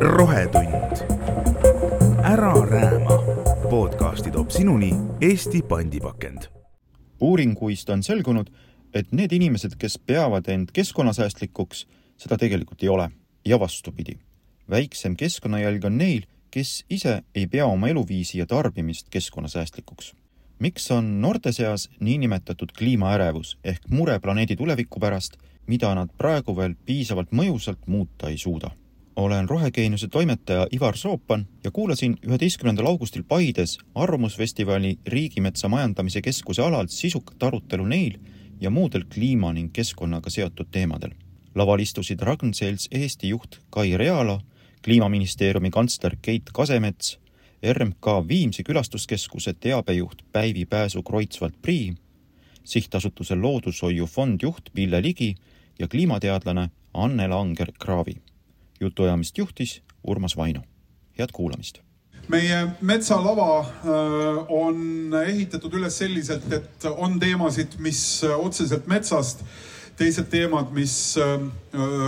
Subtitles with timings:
[0.00, 0.96] rohetund.
[2.24, 3.22] ära rääma.
[3.70, 6.42] podcasti toob sinuni Eesti pandipakend.
[7.20, 8.50] uuringuist on selgunud,
[8.94, 13.10] et need inimesed, kes peavad end keskkonnasäästlikuks, seda tegelikult ei ole
[13.44, 14.18] ja vastupidi.
[14.70, 20.14] väiksem keskkonnajälg on neil, kes ise ei pea oma eluviisi ja tarbimist keskkonnasäästlikuks.
[20.58, 25.36] miks on noorte seas niinimetatud kliimaärevus ehk mure planeedi tuleviku pärast,
[25.66, 28.70] mida nad praegu veel piisavalt mõjusalt muuta ei suuda?
[29.16, 36.86] olen Rohegeeniuse toimetaja Ivar Soopan ja kuulasin üheteistkümnendal augustil Paides Arvamusfestivali Riigimetsa Majandamise Keskuse alal
[36.88, 38.18] sisukat arutelu neil
[38.60, 41.10] ja muudel kliima ning keskkonnaga seotud teemadel.
[41.54, 44.40] laval istusid Ragn-Selts Eesti juht Kai Realo,
[44.84, 47.18] kliimaministeeriumi kantsler Keit Kasemets,
[47.72, 51.94] RMK Viimsi külastuskeskuse teabejuht Päivi Pääsu-Kreutzwald-Prii,
[52.64, 55.34] sihtasutuse Loodushoiu fond juht Pille Ligi
[55.78, 58.16] ja kliimateadlane Anne Langer-Kraavi
[58.80, 60.60] jutuajamist juhtis Urmas Vaino.
[61.18, 61.78] head kuulamist!
[62.28, 63.66] meie metsalava äh,
[64.48, 69.44] on ehitatud üles selliselt, et on teemasid, mis otseselt metsast,
[69.96, 71.36] teised teemad, mis äh,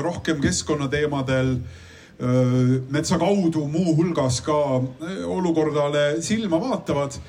[0.03, 4.59] rohkem keskkonnateemadel äh, metsa kaudu muuhulgas ka
[5.27, 7.21] olukordale silma vaatavad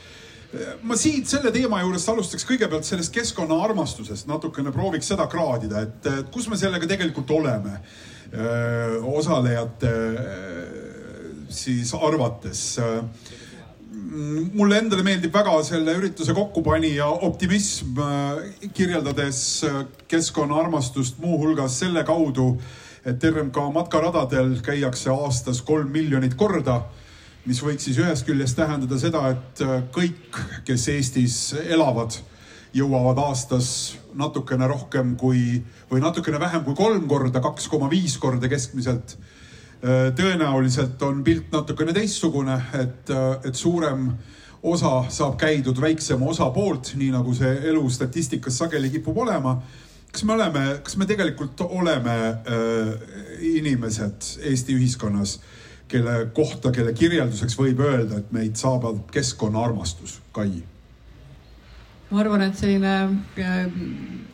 [0.81, 6.49] ma siit selle teema juurest alustaks kõigepealt sellest keskkonnaarmastusest, natukene prooviks seda kraadida, et kus
[6.49, 7.77] me sellega tegelikult oleme
[9.09, 9.93] osalejate
[11.49, 12.79] siis arvates.
[14.53, 17.97] mulle endale meeldib väga selle ürituse kokkupanija optimism,
[18.73, 19.65] kirjeldades
[20.07, 22.55] keskkonnaarmastust muuhulgas selle kaudu,
[23.05, 26.81] et RMK matkaradadel käiakse aastas kolm miljonit korda
[27.49, 29.61] mis võiks siis ühest küljest tähendada seda, et
[29.95, 32.13] kõik, kes Eestis elavad,
[32.77, 33.69] jõuavad aastas
[34.13, 35.57] natukene rohkem kui
[35.89, 39.17] või natukene vähem kui kolm korda, kaks koma viis korda keskmiselt.
[39.81, 43.09] tõenäoliselt on pilt natukene teistsugune, et,
[43.47, 44.11] et suurem
[44.63, 49.61] osa saab käidud väiksema osa poolt, nii nagu see elu statistikas sageli kipub olema.
[50.11, 52.93] kas me oleme, kas me tegelikult oleme äh,
[53.39, 55.39] inimesed Eesti ühiskonnas,
[55.89, 60.51] kelle kohta, kelle kirjelduseks võib öelda, et meid saabab keskkonnaarmastus, Kai?
[62.09, 62.93] ma arvan, et selline
[63.37, 63.65] äh,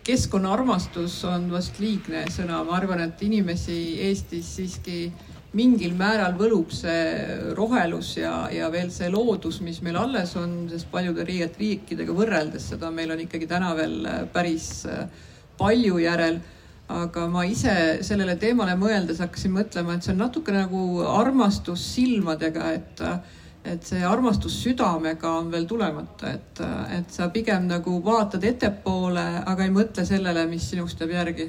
[0.08, 5.10] keskkonnaarmastus on vast liigne sõna, ma arvan, et inimesi Eestis siiski
[5.56, 10.90] mingil määral võlub see rohelus ja, ja veel see loodus, mis meil alles on, sest
[10.92, 15.08] paljude riikidega võrreldes seda meil on ikkagi täna veel äh, päris äh,
[15.60, 16.42] palju järel
[16.88, 22.70] aga ma ise sellele teemale mõeldes hakkasin mõtlema, et see on natuke nagu armastus silmadega,
[22.78, 23.04] et
[23.66, 26.60] et see armastus südamega on veel tulemata, et,
[27.00, 31.48] et sa pigem nagu vaatad ettepoole, aga ei mõtle sellele, mis sinust jääb järgi.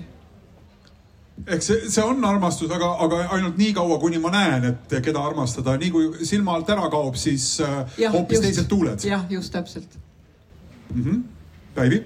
[1.44, 5.20] eks see, see on armastus, aga, aga ainult nii kaua, kuni ma näen, et keda
[5.28, 9.04] armastada, nii kui silma alt ära kaob, siis äh, ja, hoopis just, teised tuuled.
[9.04, 10.00] jah, just täpselt
[10.94, 11.02] mm.
[11.04, 11.24] -hmm.
[11.74, 12.00] Päivi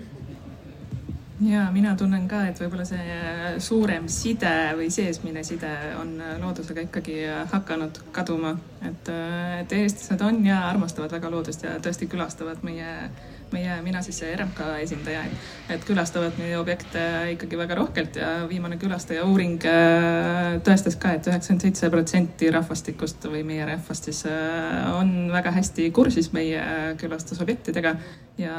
[1.40, 3.16] ja mina tunnen ka, et võib-olla see
[3.62, 5.70] suurem side või seesmine side
[6.00, 7.18] on loodusega ikkagi
[7.52, 8.56] hakanud kaduma.
[8.84, 9.12] et,
[9.60, 13.10] et eestlased on ja armastavad väga loodust ja tõesti külastavad meie
[13.52, 15.22] meie, mina siis RMK esindaja,
[15.70, 17.02] et külastavad meie objekte
[17.34, 22.50] ikkagi väga rohkelt ja viimane külastaja uuring äh, tõestas ka et, et üheksakümmend seitse protsenti
[22.54, 26.62] rahvastikust või meie rahvast siis äh, on väga hästi kursis meie
[27.00, 27.94] külastusobjektidega
[28.40, 28.54] ja.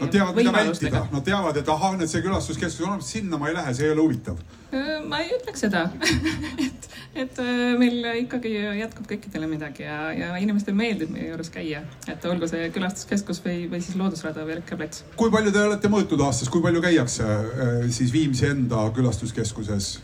[0.00, 3.50] Nad teavad, mida vältida, nad teavad, et ahah, nüüd see külastuskeskus on olemas, sinna ma
[3.50, 4.40] ei lähe, see ei ole huvitav.
[4.74, 5.86] Äh, ma ei ütleks seda
[6.66, 6.88] et,
[7.24, 7.42] et
[7.80, 12.68] meil ikkagi jätkub kõikidele midagi ja, ja inimestele meeldib meie juures käia, et olgu see
[12.74, 15.04] külastuskeskus või, või siis loodus Jalgrada või Rikkeplats.
[15.16, 19.98] kui palju te olete mõõtnud aastas, kui palju käiakse äh, siis Viimsi enda külastuskeskuses?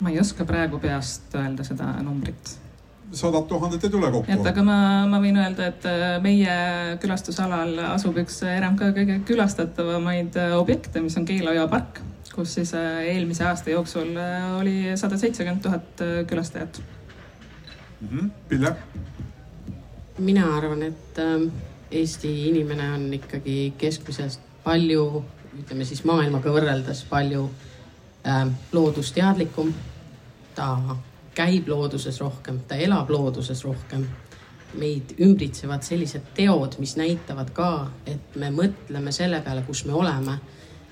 [0.00, 2.56] ma ei oska praegu peast öelda seda numbrit
[3.16, 4.32] sadat tuhandet ei tule kokku.
[4.32, 4.78] et aga ma,
[5.08, 6.56] ma võin öelda, et äh, meie
[7.00, 12.02] külastusalal asub üks RMK kõige külastatavamaid äh, objekte, mis on Keila jõe park,
[12.34, 14.12] kus siis eelmise aasta jooksul
[14.58, 18.08] oli sada seitsekümmend tuhat külastajat mm.
[18.10, 18.28] -hmm.
[18.52, 18.76] Pille?
[20.18, 21.48] mina arvan, et ähm,
[21.90, 25.24] Eesti inimene on ikkagi keskmisest palju,
[25.60, 27.44] ütleme siis maailmaga võrreldes palju
[28.26, 29.74] äh, loodusteadlikum.
[30.54, 30.96] ta
[31.36, 34.06] käib looduses rohkem, ta elab looduses rohkem.
[34.76, 40.38] meid ümbritsevad sellised teod, mis näitavad ka, et me mõtleme selle peale, kus me oleme.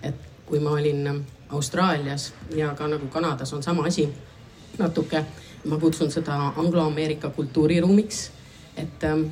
[0.02, 0.14] et
[0.46, 4.08] kui ma olin Austraalias ja ka nagu Kanadas on sama asi
[4.79, 5.25] natuke,
[5.64, 8.31] ma kutsun seda angloameerika kultuuriruumiks,
[8.76, 9.23] et ähm,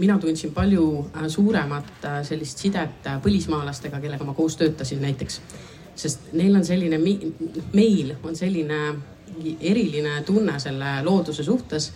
[0.00, 0.84] mina tundsin palju
[1.16, 5.40] äh, suuremat äh, sellist sidet äh, põlismaalastega, kellega ma koos töötasin näiteks.
[6.00, 6.96] sest neil on selline,
[7.72, 8.78] meil on selline
[9.60, 11.90] eriline tunne selle looduse suhtes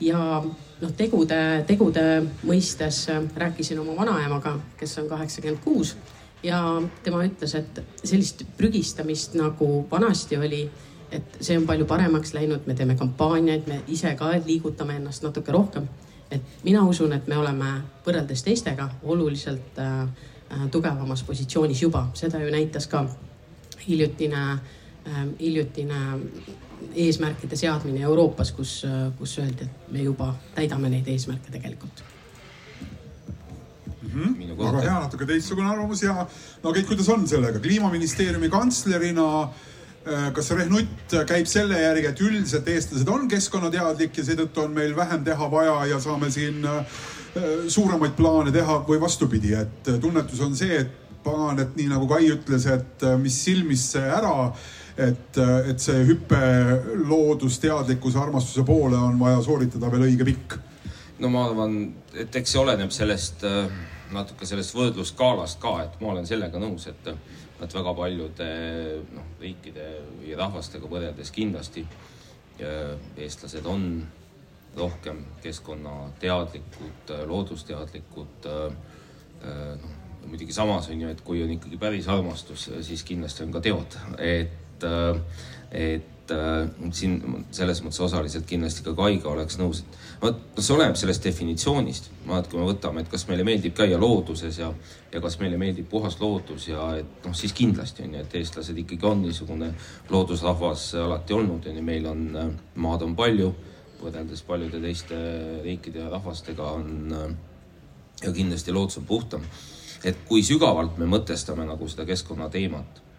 [0.00, 2.04] ja noh, tegude, tegude
[2.46, 3.00] mõistes
[3.36, 5.96] rääkisin oma vanaemaga, kes on kaheksakümmend kuus
[6.42, 6.60] ja
[7.02, 10.62] tema ütles, et sellist prügistamist nagu vanasti oli,
[11.10, 15.52] et see on palju paremaks läinud, me teeme kampaaniaid, me ise ka liigutame ennast natuke
[15.52, 15.88] rohkem.
[16.30, 17.70] Et mina usun, et me oleme
[18.06, 20.02] võrreldes teistega oluliselt äh,
[20.50, 23.06] äh tugevamas positsioonis juba, seda ju näitas ka
[23.86, 26.00] hiljutine äh,, hiljutine
[26.94, 28.86] eesmärkide seadmine Euroopas, kus,
[29.18, 32.02] kus öeldi, et me juba täidame neid eesmärke tegelikult
[34.02, 34.08] mm.
[34.08, 34.58] -hmm.
[34.58, 36.26] väga hea, natuke teistsugune arvamus ja
[36.62, 39.50] no Keit, kuidas on sellega, kliimaministeeriumi kantslerina äh,
[40.34, 45.24] kas Rehnutt käib selle järgi, et üldiselt eestlased on keskkonnateadlik ja seetõttu on meil vähem
[45.26, 47.02] teha vaja ja saame siin äh,
[47.68, 52.30] suuremaid plaane teha või vastupidi, et tunnetus on see, et pagan, et nii nagu Kai
[52.32, 54.50] ütles, et äh, mis silmisse ära,
[54.96, 55.36] et,
[55.68, 56.40] et see hüpe
[57.04, 60.58] loodusteadlikkuse armastuse poole on vaja sooritada veel õige pikk.
[61.20, 61.80] no ma arvan,
[62.16, 66.86] et eks see oleneb sellest äh natuke sellest võrdlusskaalast ka, et ma olen sellega nõus,
[66.90, 67.10] et,
[67.64, 68.48] et väga paljude
[69.14, 69.88] noh, riikide
[70.20, 71.84] või rahvastega võrreldes kindlasti
[72.60, 73.84] eestlased on
[74.76, 78.48] rohkem keskkonnateadlikud, loodusteadlikud.
[78.50, 79.90] noh,
[80.26, 83.96] muidugi samas on ju, et kui on ikkagi päris armastus, siis kindlasti on ka teod,
[84.20, 84.84] et,
[85.72, 90.74] et et äh, siin selles mõttes osaliselt kindlasti ka Kaiga oleks nõus, et vot see
[90.74, 92.10] oleneb sellest definitsioonist.
[92.26, 94.70] vaat kui me võtame, et kas meile meeldib käia looduses ja,
[95.12, 98.78] ja kas meile meeldib puhas loodus ja et noh, siis kindlasti on ju, et eestlased
[98.84, 99.72] ikkagi on niisugune
[100.10, 103.52] loodusrahvas alati olnud on ju, meil on äh, maad on palju
[104.00, 105.18] võrreldes paljude teiste
[105.64, 107.28] riikide ja rahvastega on äh,
[108.24, 109.44] ja kindlasti loodus on puhtam.
[110.04, 113.09] et kui sügavalt me mõtestame nagu seda keskkonnateemat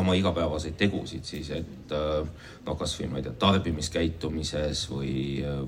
[0.00, 5.14] oma igapäevaseid tegusid siis, et äh, no kasvõi ma ei tea, tarbimiskäitumises või,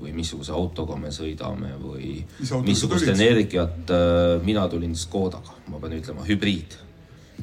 [0.01, 2.17] või missuguse autoga me sõidame või
[2.65, 3.89] missugust energiat.
[3.91, 6.79] Äh, mina tulin Škodaga, ma pean ütlema, hübriid.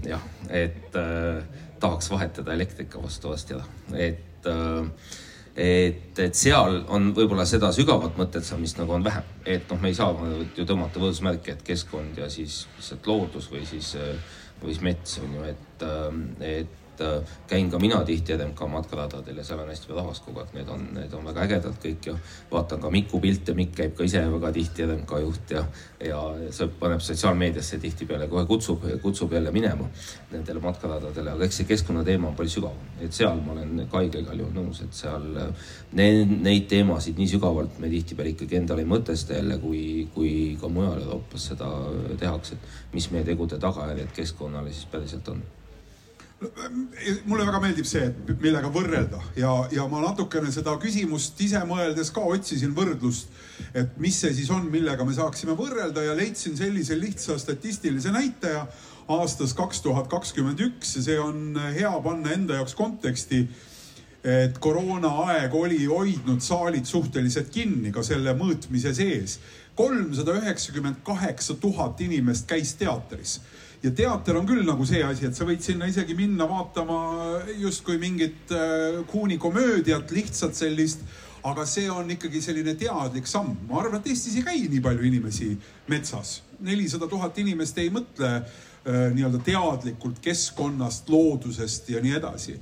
[0.07, 1.43] jah, et äh,
[1.81, 4.87] tahaks vahetada elektrika vastu vast jah, et äh,
[5.57, 9.97] et, et seal on võib-olla seda sügavat mõtetsamist nagu on vähem, et noh, me ei
[9.97, 10.15] saa
[10.57, 15.19] ju tõmmata võrdusmärki, et keskkond ja siis lihtsalt loodus või siis äh, või siis mets
[15.23, 16.25] on ju, et, ähm,
[17.03, 20.41] et äh, käin ka mina tihti RMK matkaradadel ja seal on hästi palju rahvast kogu
[20.41, 22.15] aeg, need on, need on väga ägedad kõik ja
[22.51, 25.65] vaatan ka Miku pilte, Mikk käib ka ise väga tihti RMK juht ja,
[26.01, 26.21] ja
[26.51, 29.89] see paneb sotsiaalmeediasse tihtipeale kohe kutsub, kutsub jälle minema
[30.33, 34.45] nendele matkaradadele, aga eks see keskkonnateema on palju sügavam, et seal ma olen Kaiga igal
[34.45, 35.27] juhul nõus, et seal
[35.99, 39.83] need, neid teemasid nii sügavalt me tihtipeale ikkagi endale ei mõtesta jälle, kui,
[40.15, 41.73] kui ka mujal Euroopas seda
[42.21, 45.43] tehakse, et mis meie tegude tagajärjed keskkonnale siis päriselt on
[47.27, 52.11] mulle väga meeldib see, et millega võrrelda ja, ja ma natukene seda küsimust ise mõeldes
[52.15, 53.31] ka otsisin võrdlust,
[53.75, 58.67] et mis see siis on, millega me saaksime võrrelda ja leidsin sellise lihtsa statistilise näitaja
[59.13, 63.47] aastast kaks tuhat kakskümmend üks ja see on hea panna enda jaoks konteksti.
[64.23, 69.41] et koroonaaeg oli hoidnud saalid suhteliselt kinni ka selle mõõtmise sees.
[69.75, 73.41] kolmsada üheksakümmend kaheksa tuhat inimest käis teatris
[73.83, 76.99] ja teater on küll nagu see asi, et sa võid sinna isegi minna vaatama
[77.59, 79.03] justkui mingit äh,
[79.43, 81.03] komöödiat, lihtsalt sellist
[81.43, 83.57] aga see on ikkagi selline teadlik samm.
[83.69, 85.51] ma arvan, et Eestis ei käi nii palju inimesi
[85.91, 86.43] metsas.
[86.61, 92.57] nelisada tuhat inimest ei mõtle äh, nii-öelda teadlikult keskkonnast, loodusest ja nii edasi.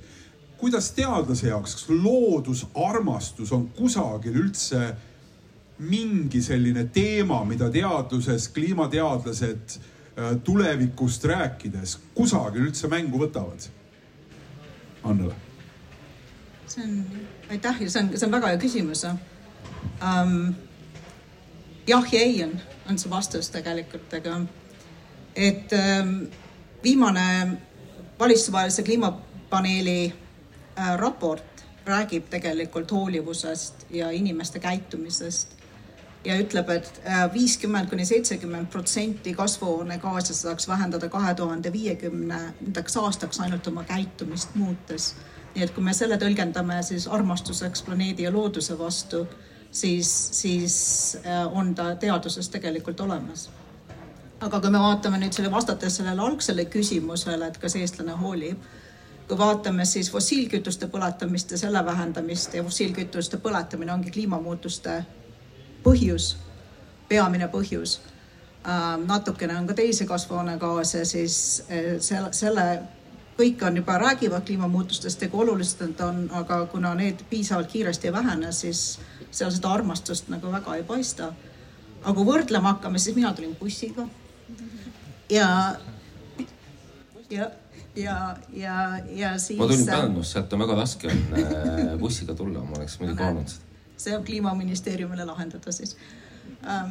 [0.57, 4.95] kuidas teadlase jaoks, kas loodusarmastus on kusagil üldse
[5.81, 10.00] mingi selline teema, mida teadluses kliimateadlased Äh,
[10.45, 13.69] tulevikust rääkides kusagil üldse mängu võtavad?
[15.05, 15.35] Annele.
[16.67, 17.05] see on,
[17.51, 20.35] aitäh ja see on, see on väga hea küsimus um,.
[21.89, 22.53] jah ja ei on,
[22.89, 24.43] on see vastus tegelikult, aga
[25.35, 26.27] et um,
[26.85, 27.27] viimane
[28.19, 30.13] valitsustevahelise kliimapaneeli
[30.79, 35.60] äh, raport räägib tegelikult hoolivusest ja inimeste käitumisest
[36.25, 42.97] ja ütleb et, et äh, viiskümmend kuni seitsekümmend protsenti kasvuhoonegaase saaks vähendada kahe tuhande viiekümnendaks
[42.97, 45.15] aastaks ainult oma käitumist muutes.
[45.55, 49.25] nii et kui me selle tõlgendame siis armastuseks planeedi ja looduse vastu,
[49.71, 50.77] siis, siis
[51.25, 53.49] äh, on ta teaduses tegelikult olemas.
[54.41, 58.69] aga kui me vaatame nüüd selle, vastates sellele algsele küsimusele, et kas eestlane hoolib
[59.29, 65.05] kui vaatame siis fossiilkütuste põletamist ja selle vähendamist ja fossiilkütuste põletamine ongi kliimamuutuste
[65.85, 66.37] põhjus,
[67.09, 67.99] peamine põhjus.
[68.69, 71.37] Ähm, natukene on ka teisi kasvuhoonegaase, siis
[71.71, 72.67] äh, selle, selle
[73.41, 78.11] kõik on juba, räägivad kliimamuutustest ja kui olulised nad on, aga kuna need piisavalt kiiresti
[78.11, 78.99] ei vähene, siis
[79.31, 81.33] seal seda armastust nagu väga ei paista.
[82.03, 84.07] aga kui võrdlema hakkame, siis mina tulin bussiga
[85.31, 85.49] ja,
[87.31, 87.51] ja
[87.97, 89.59] ja, ja, ja siis.
[89.59, 93.49] ma tulin Pärnust, sealt on väga raske on äh, bussiga tulla, ma oleks muidugi olnud
[93.49, 93.70] seda.
[94.01, 95.97] See on kliimaministeeriumile lahendada siis.
[96.65, 96.91] Ähm..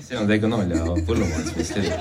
[0.00, 2.00] see on regionaal- ja põllumajandusministeerium.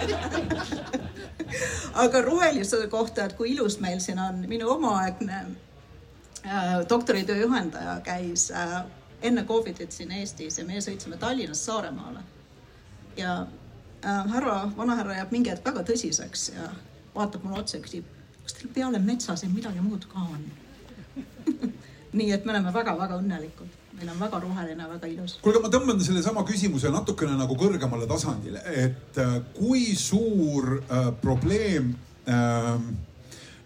[2.03, 5.37] Aga rohelisuse kohta, et kui ilus meil siin on, minu omaaegne
[6.45, 8.83] äh, doktoritöö juhendaja käis äh,
[9.21, 12.19] enne Covidit siin Eestis ja meie sõitsime Tallinnast Saaremaale.
[13.17, 13.47] ja
[14.05, 16.69] äh, härra, vanahärra jääb mingi hetk väga tõsiseks ja
[17.15, 18.05] vaatab mulle otsa ja küsib,
[18.43, 20.45] kas teil peale metsa siin midagi muud ka on?
[22.17, 25.39] Nii et me oleme väga-väga õnnelikud, meil on väga roheline, väga ilus.
[25.41, 31.95] kuulge, ma tõmban sellesama küsimuse natukene nagu kõrgemale tasandile, et äh, kui suur äh, probleem
[32.29, 32.77] äh,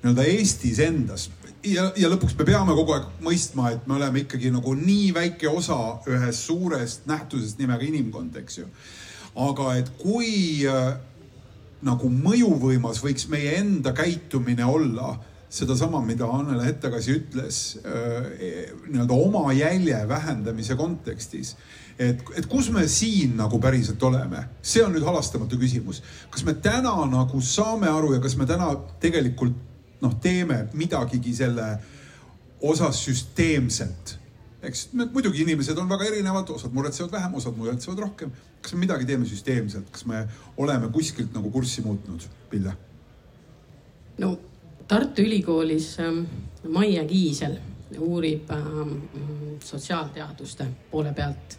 [0.02, 1.30] nii-öelda Eestis endas
[1.66, 5.50] ja, ja lõpuks me peame kogu aeg mõistma, et me oleme ikkagi nagu nii väike
[5.52, 5.78] osa
[6.10, 8.68] ühest suurest nähtusest nimega inimkond, eks ju.
[9.36, 10.94] aga et kui äh,
[11.86, 15.16] nagu mõjuvõimas võiks meie enda käitumine olla
[15.52, 18.30] sedasama, mida Annele Hettekasi ütles äh,
[18.88, 21.56] nii-öelda oma jälje vähendamise kontekstis.
[22.00, 26.02] et, et kus me siin nagu päriselt oleme, see on nüüd halastamatu küsimus.
[26.32, 29.58] kas me täna nagu saame aru ja kas me täna tegelikult
[30.02, 31.68] noh, teeme midagigi selle
[32.62, 34.22] osas süsteemselt
[34.62, 38.32] eks muidugi inimesed on väga erinevad, osad muretsevad vähem, osad muretsevad rohkem.
[38.62, 40.28] kas me midagi teeme süsteemselt, kas me
[40.58, 42.74] oleme kuskilt nagu kurssi muutnud, Pille?
[44.18, 44.38] no
[44.92, 46.26] Tartu Ülikoolis ähm,
[46.68, 47.54] Maie Kiisel
[48.00, 48.90] uurib ähm,
[49.64, 51.54] sotsiaalteaduste poole pealt,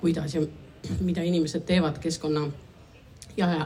[0.00, 0.42] kuidas ja
[1.00, 2.42] mida inimesed teevad keskkonna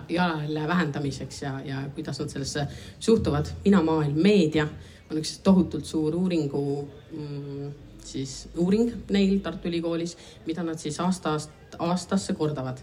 [0.08, 2.66] jalajälje vähendamiseks ja, ja kuidas nad sellesse
[3.00, 3.46] suhtuvad.
[3.64, 4.68] mina maailm meedia
[5.10, 6.62] on üks tohutult suur uuringu
[7.10, 7.72] mm,
[8.04, 12.78] siis uuring neil Tartu Ülikoolis, mida nad siis aastast aastasse kordavad.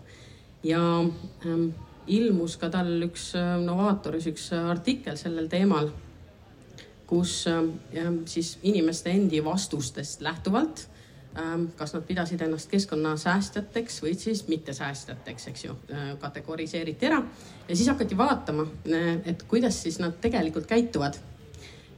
[0.64, 0.82] ja
[1.46, 1.70] ähm,
[2.08, 5.88] ilmus ka tal üks äh, Novatoris üks artikkel sellel teemal,
[7.08, 7.64] kus äh,
[8.26, 10.88] siis inimeste endi vastustest lähtuvalt
[11.40, 17.24] ähm, kas nad pidasid ennast keskkonnasäästjateks või siis mittesäästjateks, eks ju, äh, kategoriseeriti ära
[17.68, 21.20] ja siis hakati vaatama, äh, et kuidas siis nad tegelikult käituvad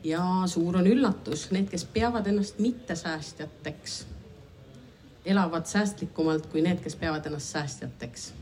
[0.03, 3.99] ja suur on üllatus, need, kes peavad ennast mittesäästjateks,
[5.25, 8.33] elavad säästlikumalt kui need, kes peavad ennast säästjateks.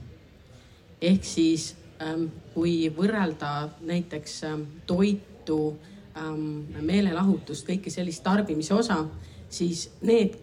[1.02, 5.78] ehk siis ähm, kui võrrelda näiteks ähm, toitu,
[6.18, 9.04] ähm, meelelahutust, kõike sellist tarbimise osa,
[9.50, 10.38] siis need,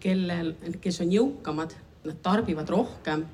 [0.00, 1.74] kellel, kes on jõukamad,
[2.06, 3.24] nad tarbivad rohkem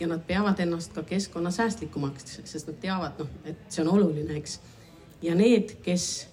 [0.00, 4.60] ja nad peavad ennast ka keskkonnasäästlikumaks, sest nad teavad, noh, et see on oluline, eks.
[5.22, 6.28] ja need, kes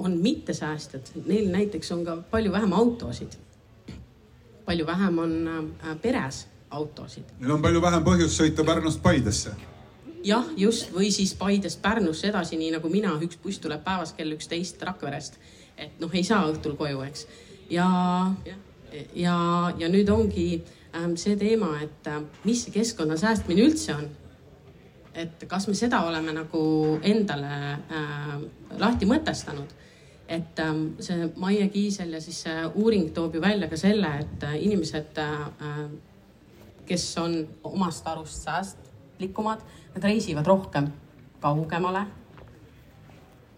[0.00, 3.34] on mittesäästjad, neil näiteks on ka palju vähem autosid.
[4.64, 7.24] palju vähem on äh, peres autosid.
[7.40, 9.56] Neil on palju vähem põhjust sõita Pärnust Paidesse.
[10.24, 14.36] Jah, just või siis Paidest Pärnusse edasi, nii nagu mina, üks buss tuleb päevas kell
[14.36, 15.38] üksteist Rakverest.
[15.76, 17.26] et noh, ei saa õhtul koju, eks.
[17.70, 17.88] ja,
[19.14, 19.36] ja,
[19.78, 20.62] ja, nüüd ongi
[20.94, 24.08] ähm, see teema, et äh, mis see keskkonna säästmine üldse on
[25.14, 26.62] et kas me seda oleme nagu
[27.02, 28.34] endale äh,
[28.78, 29.78] lahti mõtestanud
[30.30, 34.44] et ähm, see Maie Kiisel ja siis see uuring toob ju välja ka selle, et
[34.46, 35.80] äh, inimesed, äh,
[36.86, 37.34] kes on
[37.66, 38.46] omast arust
[39.20, 39.60] säästlikumad,
[39.94, 40.90] nad reisivad rohkem
[41.40, 42.06] kaugemale.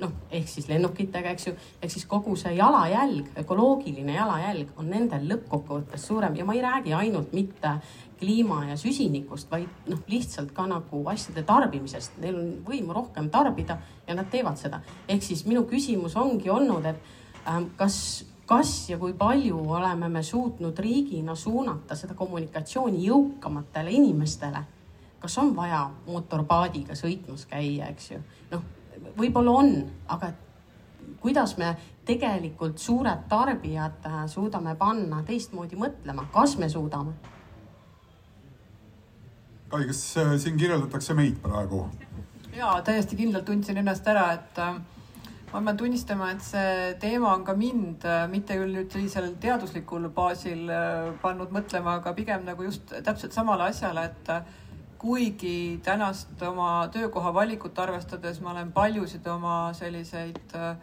[0.01, 1.53] Noh, ehk siis lennukitega, eks ju,
[1.83, 6.35] ehk siis kogu see jalajälg, ökoloogiline jalajälg on nendel lõppkokkuvõttes suurem.
[6.35, 7.77] Ja ma ei räägi ainult mitte
[8.19, 12.19] kliima ja süsinikust, vaid noh, lihtsalt ka nagu asjade tarbimisest.
[12.19, 13.79] Neil on võimu rohkem tarbida
[14.09, 14.81] ja nad teevad seda.
[15.09, 16.99] ehk siis minu küsimus ongi olnud, et
[17.47, 24.67] äh, kas, kas ja kui palju oleme me suutnud riigina suunata seda kommunikatsiooni jõukamatele inimestele
[25.23, 28.23] kas on vaja mootorpaadiga sõitmas käia, eks ju.
[28.51, 28.65] noh,
[29.17, 29.77] võib-olla on,
[30.11, 30.33] aga
[31.23, 31.77] kuidas me
[32.07, 37.15] tegelikult suured tarbijad äh, suudame panna teistmoodi mõtlema, kas me suudame?
[39.73, 41.87] Kai, kas äh, siin kirjeldatakse meid praegu?
[42.53, 44.75] ja täiesti kindlalt tundsin ennast ära, et äh,
[45.53, 50.69] ma pean tunnistama, et see teema on ka mind mitte küll nüüd sellisel teaduslikul baasil
[51.23, 54.33] pannud mõtlema, aga pigem nagu just täpselt samale asjale, et
[55.03, 60.77] kuigi tänast oma töökoha valikut arvestades ma olen paljusid oma selliseid äh,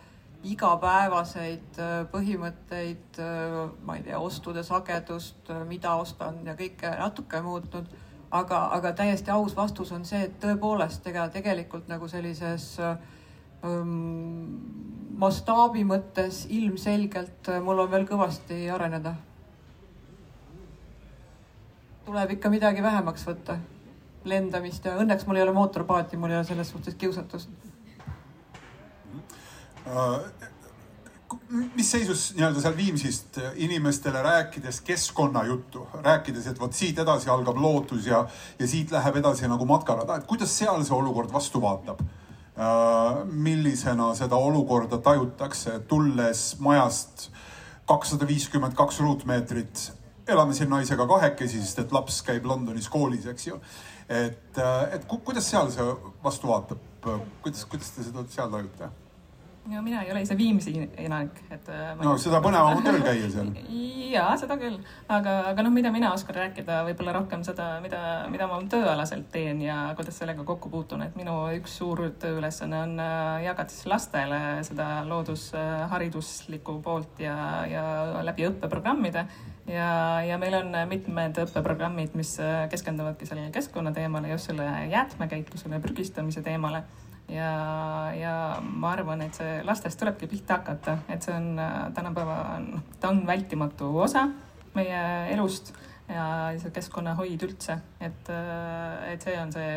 [0.44, 3.56] igapäevaseid äh, põhimõtteid äh,,
[3.88, 7.88] ma ei tea, ostude sagedust, mida ostan ja kõike natuke muutnud.
[8.32, 13.00] aga, aga täiesti aus vastus on see, et tõepoolest, ega tegelikult nagu sellises äh,
[15.20, 19.16] mastaabi mõttes ilmselgelt mul on veel kõvasti areneda.
[22.06, 23.60] tuleb ikka midagi vähemaks võtta,
[24.30, 27.50] lendamist ja õnneks mul ei ole mootorpaati, mul ei ole selles suhtes kiusatust
[29.90, 30.50] uh
[31.76, 38.08] mis seisus nii-öelda seal Viimsist inimestele rääkides keskkonnajuttu, rääkides, et vot siit edasi algab lootus
[38.10, 38.24] ja,
[38.60, 42.02] ja siit läheb edasi nagu matkarada, et kuidas seal see olukord vastu vaatab?
[42.60, 47.30] Äh, millisena seda olukorda tajutakse, tulles majast
[47.88, 49.86] kakssada viiskümmend kaks ruutmeetrit,
[50.30, 53.62] elame siin naisega kahekesi, sest et laps käib Londonis koolis, eks ju.
[54.10, 55.86] Et, äh, et kuidas seal see
[56.24, 56.82] vastu vaatab,
[57.44, 58.90] kuidas, kuidas te seda seal tajute?
[59.70, 61.68] No mina ei ole ise Viimsi elanik, et.
[61.70, 63.52] Äh, no seda põnevam on tööl käia seal.
[64.16, 64.80] ja seda küll,
[65.12, 69.62] aga, aga noh, mida mina oskan rääkida, võib-olla rohkem seda, mida, mida ma tööalaselt teen
[69.64, 74.42] ja kuidas sellega kokku puutun, et minu üks suur tööülesanne on äh, jagada siis lastele
[74.68, 77.38] seda loodushariduslikku poolt ja,
[77.70, 77.84] ja
[78.26, 79.26] läbi õppeprogrammide
[79.70, 79.92] ja,
[80.26, 86.84] ja meil on mitmed õppeprogrammid, mis äh, keskenduvadki sellele keskkonnateemale, just selle jäätmekäitlusele prügistamise teemale
[87.34, 87.52] ja,
[88.16, 91.54] ja ma arvan, et see lastest tulebki pihta hakata, et see on
[91.96, 94.28] tänapäeva, noh, ta on vältimatu osa
[94.76, 95.74] meie elust
[96.10, 96.24] ja
[96.58, 98.32] see keskkonnahoid üldse, et,
[99.12, 99.68] et see on see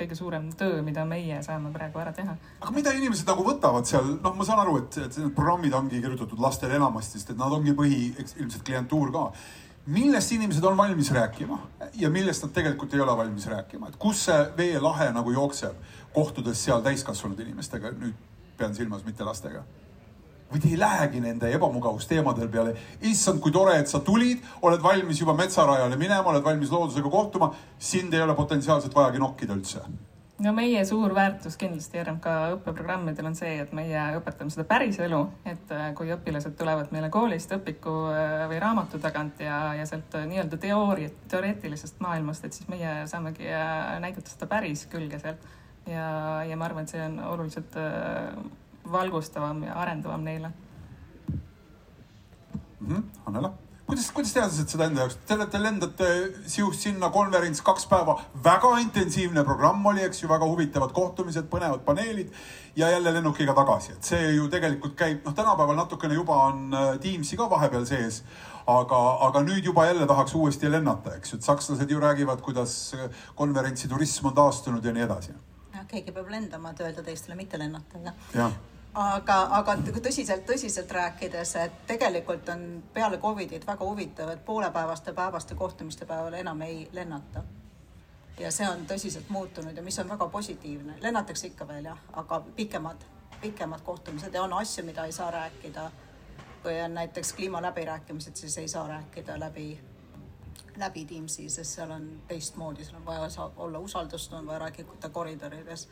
[0.00, 2.34] kõige suurem töö, mida meie saame praegu ära teha.
[2.58, 6.02] aga mida inimesed nagu võtavad seal, noh, ma saan aru, et, et need programmid ongi
[6.02, 9.28] kirjutatud lastele enamasti, sest et nad ongi põhi, ilmselt klientuur ka
[9.88, 11.58] millest inimesed on valmis rääkima
[11.94, 15.76] ja millest nad tegelikult ei ole valmis rääkima, et kus see veelahe nagu jookseb
[16.14, 18.16] kohtudes seal täiskasvanud inimestega, nüüd
[18.58, 19.64] pean silmas mitte lastega.
[20.48, 22.70] või te ei lähegi nende ebamugavusteemadel peale,
[23.04, 27.50] issand, kui tore, et sa tulid, oled valmis juba metsarajale minema, oled valmis loodusega kohtuma,
[27.78, 29.84] sind ei ole potentsiaalselt vajagi nokkida üldse
[30.44, 35.20] no meie suur väärtus kindlasti RMK õppeprogrammidel on see, et meie õpetame seda päris elu,
[35.48, 40.14] et äh, kui õpilased tulevad meile koolist õpiku äh, või raamatu tagant ja, ja sealt
[40.18, 43.50] äh, nii-öelda teooria, teoreetilisest maailmast, et siis meie saamegi
[44.04, 45.46] näidata seda päris külge sealt.
[45.86, 46.08] ja,
[46.46, 47.78] ja ma arvan, et see on oluliselt
[48.92, 50.52] valgustavam ja arendavam neile
[51.28, 52.86] mm.
[52.88, 53.02] -hmm.
[53.26, 53.52] Annela
[53.88, 56.08] kuidas, kuidas teadlased seda enda jaoks, te olete, lendate
[56.50, 61.84] siuh sinna konverents kaks päeva, väga intensiivne programm oli, eks ju, väga huvitavad kohtumised, põnevad
[61.86, 62.34] paneelid
[62.76, 66.94] ja jälle lennukiga tagasi, et see ju tegelikult käib, noh, tänapäeval natukene juba on äh,
[67.02, 68.22] Teamsi ka vahepeal sees
[68.68, 72.78] aga, aga nüüd juba jälle tahaks uuesti lennata, eks ju, et sakslased ju räägivad, kuidas
[72.98, 75.36] äh, konverentsiturism on taastunud ja nii edasi.
[75.74, 78.26] jah, keegi peab lendama, et öelda teistele mitte lennata, jah.
[78.34, 78.50] Ja
[78.98, 85.54] aga, aga tõsiselt, tõsiselt rääkides, et tegelikult on peale Covidit väga huvitav, et poolepäevaste päevaste
[85.54, 87.42] kohtumiste päeval enam ei lennata.
[88.38, 92.40] ja see on tõsiselt muutunud ja mis on väga positiivne, lennatakse ikka veel jah, aga
[92.56, 93.04] pikemad,
[93.40, 95.90] pikemad kohtumised ja on asju, mida ei saa rääkida.
[96.62, 99.80] kui on näiteks kliimaläbirääkimised, siis ei saa rääkida läbi,
[100.76, 105.88] läbi Teamsi, sest seal on teistmoodi, seal on vaja olla usaldust, on vaja rääkida koridorides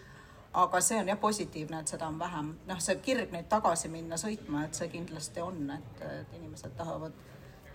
[0.57, 2.53] aga see on jah positiivne, et seda on vähem.
[2.69, 7.17] noh, see kirg nüüd tagasi minna sõitma, et see kindlasti on, et, et inimesed tahavad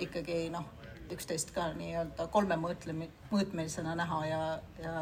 [0.01, 0.65] ikkagi noh,
[1.11, 4.45] üksteist ka nii-öelda kolme mõõtlemi-, mõõtmelisena näha ja,
[4.81, 4.95] ja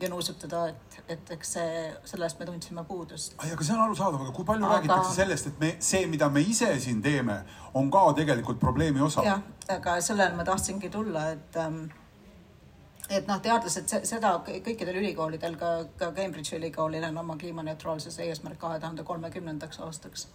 [0.00, 3.32] ja nuusutada, et, et eks see, sellest me tundsime puudust.
[3.40, 4.74] ai, aga see on arusaadav, aga kui palju aga...
[4.76, 7.38] räägitakse sellest, et me, see, mida me ise siin teeme,
[7.74, 9.24] on ka tegelikult probleemi osa?
[9.24, 9.40] jah,
[9.72, 11.86] aga sellele ma tahtsingi tulla, et ähm,
[13.10, 18.80] et noh, teadlased seda kõikidel ülikoolidel, ka, ka Cambridge'i ülikoolil on oma kliimaneutraalsuse eesmärk kahe
[18.82, 20.26] tuhande kolmekümnendaks aastaks.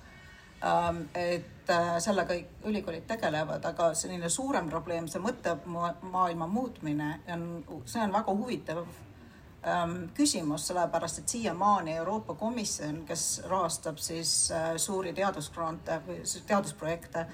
[0.61, 2.37] Ähm, et äh, sellega
[2.69, 7.47] ülikoolid tegelevad, aga selline suurem probleem, see mõttemaailma muutmine on,
[7.89, 14.75] see on väga huvitav ähm, küsimus, sellepärast et siiamaani Euroopa Komisjon, kes rahastab siis äh,
[14.77, 16.21] suuri teadusgrante või
[16.53, 17.25] teadusprojekte,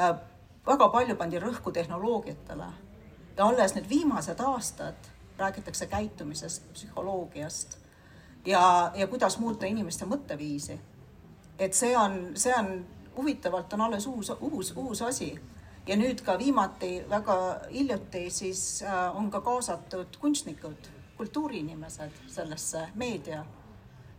[0.00, 0.16] äh,
[0.66, 2.72] väga palju pandi rõhku tehnoloogiatele
[3.36, 7.78] ja alles nüüd viimased aastad räägitakse käitumisest, psühholoogiast
[8.46, 10.78] ja, ja kuidas muuta inimeste mõtteviisi.
[11.58, 15.40] et see on, see on huvitavalt on alles uus, uus, uus asi
[15.86, 17.36] ja nüüd ka viimati väga
[17.72, 23.44] hiljuti siis äh, on ka kaasatud kunstnikud, kultuuriinimesed sellesse meedia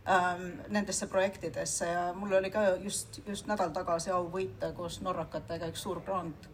[0.08, 5.72] ähm, nendesse projektidesse ja mul oli ka just, just nädal tagasi au võita koos norrakatega
[5.72, 6.48] üks suur grant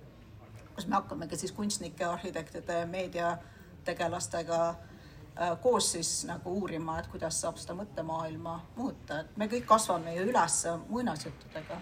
[0.74, 7.60] kus me hakkamegi siis kunstnike, arhitektide, meediategelastega äh, koos siis nagu uurima, et kuidas saab
[7.60, 11.80] seda mõttemaailma muuta, et me kõik kasvame ju üles muinasjuttudega.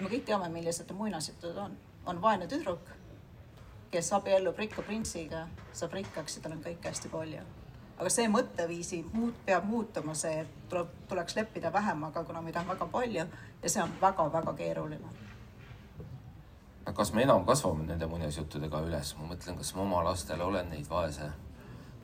[0.00, 1.76] me kõik teame, millised muinasjutud on.
[2.06, 2.90] on vaene tüdruk,
[3.90, 7.42] kes abiellub rikka printsiga, saab rikkaks ja tal on kõike hästi palju.
[7.98, 12.66] aga see mõtteviisi muut, peab muutuma, see, et tuleb, tuleks leppida vähemaga, kuna meid on
[12.68, 13.26] väga palju
[13.62, 15.12] ja see on väga-väga keeruline.
[16.96, 20.88] Kas me enam kasvame nende muinasjuttudega üles, ma mõtlen, kas ma oma lastele olen neid
[20.90, 21.30] vaese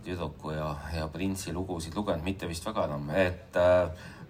[0.04, 3.56] tüdruku ja, ja printsi lugusid lugenud, mitte vist väga enam, et,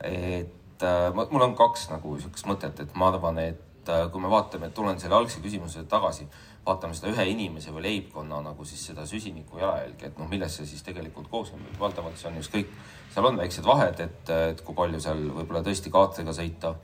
[0.05, 0.87] et
[1.31, 5.17] mul on kaks nagu sihukest mõtet, et ma arvan, et kui me vaatame, tulen selle
[5.17, 6.27] algse küsimuse tagasi
[6.67, 10.69] vaatame seda ühe inimese või leibkonna nagu siis seda süsiniku jalajälge, et noh, millest see
[10.69, 12.75] siis tegelikult koosneb, valdavalt see on just kõik,
[13.15, 16.75] seal on väiksed vahed, et, et kui palju seal võib-olla tõesti kaatriga sõita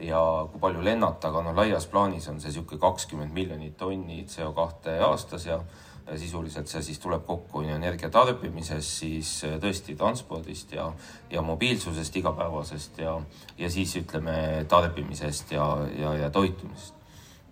[0.00, 4.98] ja kui palju lennata, aga noh, laias plaanis on see niisugune kakskümmend miljonit tonni CO2
[5.06, 5.60] aastas ja
[6.04, 9.30] ja sisuliselt see siis tuleb kokku on ju energia tarbimisest, siis
[9.60, 10.90] tõesti transpordist ja,
[11.32, 13.14] ja mobiilsusest igapäevasest ja,
[13.58, 16.94] ja siis ütleme tarbimisest ja, ja, ja toitumisest.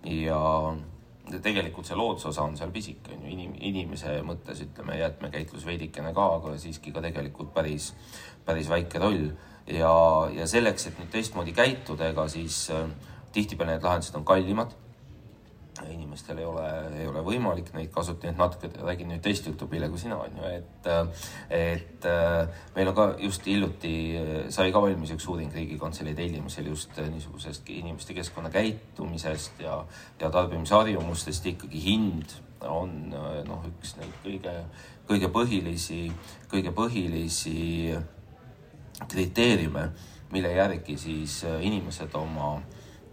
[0.05, 0.37] ja
[1.41, 6.27] tegelikult see loodusosa on seal pisike, on ju, inim-, inimese mõttes ütleme, jäätmekäitlus veidikene ka,
[6.37, 7.93] aga siiski ka tegelikult päris,
[8.45, 9.31] päris väike roll.
[9.67, 9.95] Ja,
[10.35, 12.87] ja selleks, et nüüd teistmoodi käituda, ega siis äh,
[13.33, 14.79] tihtipeale need lahendused on kallimad.
[15.89, 16.65] Inimestel ei ole,
[16.99, 20.19] ei ole võimalik neid kasutada, nii et natuke räägin nüüd teist juttu, Pille, kui sina
[20.21, 20.89] on ju, et,
[21.49, 22.05] et
[22.75, 23.95] meil on ka just hiljuti
[24.53, 29.79] sai ka valmis üks uuring Riigikantselei tellimisel just niisugusest inimeste keskkonnakäitumisest ja,
[30.21, 32.37] ja tarbimisharjumustest ikkagi hind
[32.69, 33.09] on
[33.47, 34.55] noh, üks neid kõige,
[35.09, 36.03] kõige põhilisi,
[36.51, 37.97] kõige põhilisi
[39.11, 39.89] kriteeriume,
[40.31, 42.55] mille järgi siis inimesed oma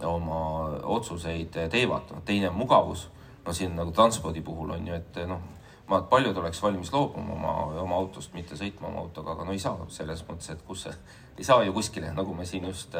[0.05, 2.01] oma otsuseid teevad.
[2.25, 3.09] teine on mugavus.
[3.45, 5.41] no siin nagu transpordi puhul on ju, et noh,
[5.89, 9.59] ma, paljud oleks valmis loobuma oma, oma autost, mitte sõitma oma autoga, aga no ei
[9.59, 10.93] saa selles mõttes, et kus see,
[11.37, 12.97] ei saa ju kuskile, nagu me siin just,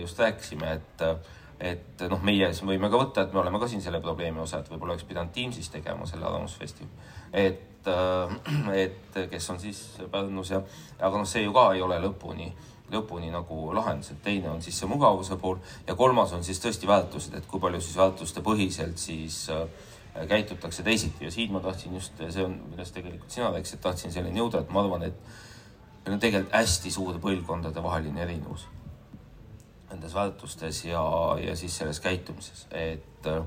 [0.00, 1.06] just rääkisime, et
[1.56, 4.66] et noh, meie võime ka võtta, et me oleme ka siin selle probleemi osa, et
[4.68, 6.90] võib-olla oleks pidanud Teamsis tegema selle arvamusfestivali.
[7.32, 7.75] et,
[8.84, 10.62] et kes on siis Pärnus ja,
[11.00, 12.50] aga noh, see ju ka ei ole lõpuni
[12.92, 16.86] lõpuni nagu lahendus, et teine on siis see mugavuse pool ja kolmas on siis tõesti
[16.86, 19.64] väärtused, et kui palju siis väärtuste põhiselt siis äh,
[20.28, 21.26] käitutakse teisiti.
[21.26, 24.70] Ja siin ma tahtsin just, see on, millest tegelikult sina rääkisid, tahtsin selleni jõuda, et
[24.70, 25.18] ma arvan, et
[26.04, 28.68] meil on tegelikult hästi suur põlvkondade vaheline erinevus
[29.90, 31.02] nendes väärtustes ja,
[31.38, 33.42] ja siis selles käitumises, et äh,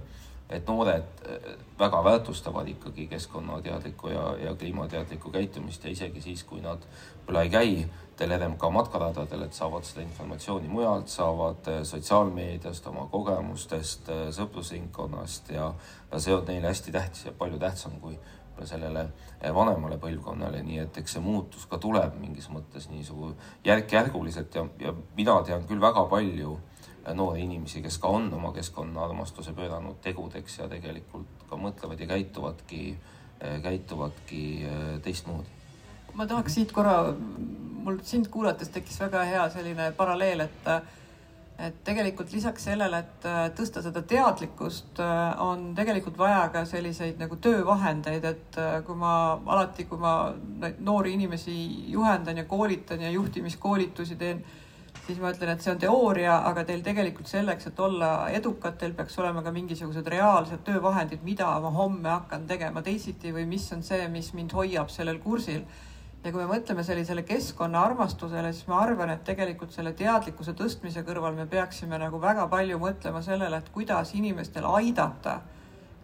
[0.50, 6.62] et noored äh, väga väärtustavad ikkagi keskkonnateadlikku ja, ja kliimateadlikku käitumist ja isegi siis, kui
[6.62, 6.82] nad
[7.20, 7.74] võib-olla ei käi
[8.18, 15.54] teil RMK matkaradadel, et saavad seda informatsiooni mujalt, saavad äh, sotsiaalmeediast, oma kogemustest, äh, sõprusringkonnast
[15.54, 15.70] ja,
[16.12, 18.18] ja see on neile hästi tähtis ja palju tähtsam kui
[18.68, 19.06] sellele
[19.56, 24.92] vanemale põlvkonnale, nii et eks see muutus ka tuleb mingis mõttes niisugune järk-järguliselt ja, ja
[25.16, 26.58] mina tean küll väga palju
[27.14, 32.84] noori inimesi, kes ka on oma keskkonnaarmastuse pööranud tegudeks ja tegelikult ka mõtlevad ja käituvadki,
[33.64, 35.58] käituvadki äh, teistmoodi.
[36.14, 37.14] ma tahaks siit korra,
[37.84, 40.74] mul sind kuulates tekkis väga hea selline paralleel, et
[41.60, 45.02] et tegelikult lisaks sellele, et äh, tõsta seda teadlikkust,
[45.44, 49.12] on tegelikult vaja ka selliseid nagu töövahendeid, et kui ma
[49.46, 50.14] alati, kui ma
[50.80, 51.58] noori inimesi
[51.92, 54.40] juhendan ja koolitan ja juhtimiskoolitusi teen
[55.10, 58.94] siis ma ütlen, et see on teooria, aga teil tegelikult selleks, et olla edukad, teil
[58.98, 63.82] peaks olema ka mingisugused reaalsed töövahendid, mida ma homme hakkan tegema teisiti või mis on
[63.86, 65.64] see, mis mind hoiab sellel kursil.
[66.24, 71.38] ja kui me mõtleme sellisele keskkonnaarmastusele, siis ma arvan, et tegelikult selle teadlikkuse tõstmise kõrval
[71.38, 75.40] me peaksime nagu väga palju mõtlema sellele, et kuidas inimestel aidata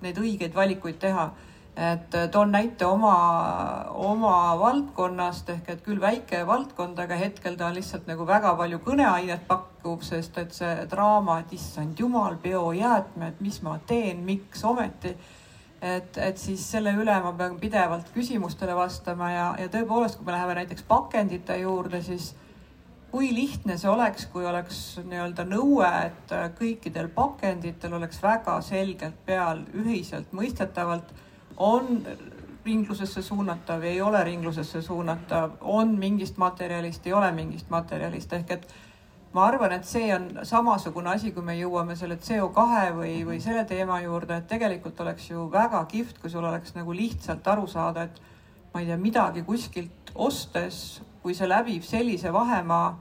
[0.02, 1.34] neid õigeid valikuid teha
[1.76, 3.16] et äh, toon näite oma,
[4.00, 8.80] oma valdkonnast ehk et küll väike valdkond, aga hetkel ta on lihtsalt nagu väga palju
[8.86, 15.16] kõneainet pakkuv, sest et see draama, et issand jumal, biojäätmed, mis ma teen, miks ometi.
[15.82, 20.32] et, et siis selle üle ma pean pidevalt küsimustele vastama ja, ja tõepoolest, kui me
[20.32, 22.32] läheme näiteks pakendite juurde, siis
[23.12, 29.62] kui lihtne see oleks, kui oleks nii-öelda nõue, et kõikidel pakenditel oleks väga selgelt peal
[29.76, 31.12] ühiselt mõistetavalt
[31.58, 32.02] on
[32.65, 38.68] ringlusesse suunatav, ei ole ringlusesse suunatav, on mingist materjalist, ei ole mingist materjalist ehk et
[39.36, 43.65] ma arvan, et see on samasugune asi, kui me jõuame selle CO2 või, või selle
[43.68, 48.08] teema juurde, et tegelikult oleks ju väga kihvt, kui sul oleks nagu lihtsalt aru saada,
[48.08, 48.22] et
[48.74, 52.96] ma ei tea, midagi kuskilt ostes, kui see läbib sellise vahemaa,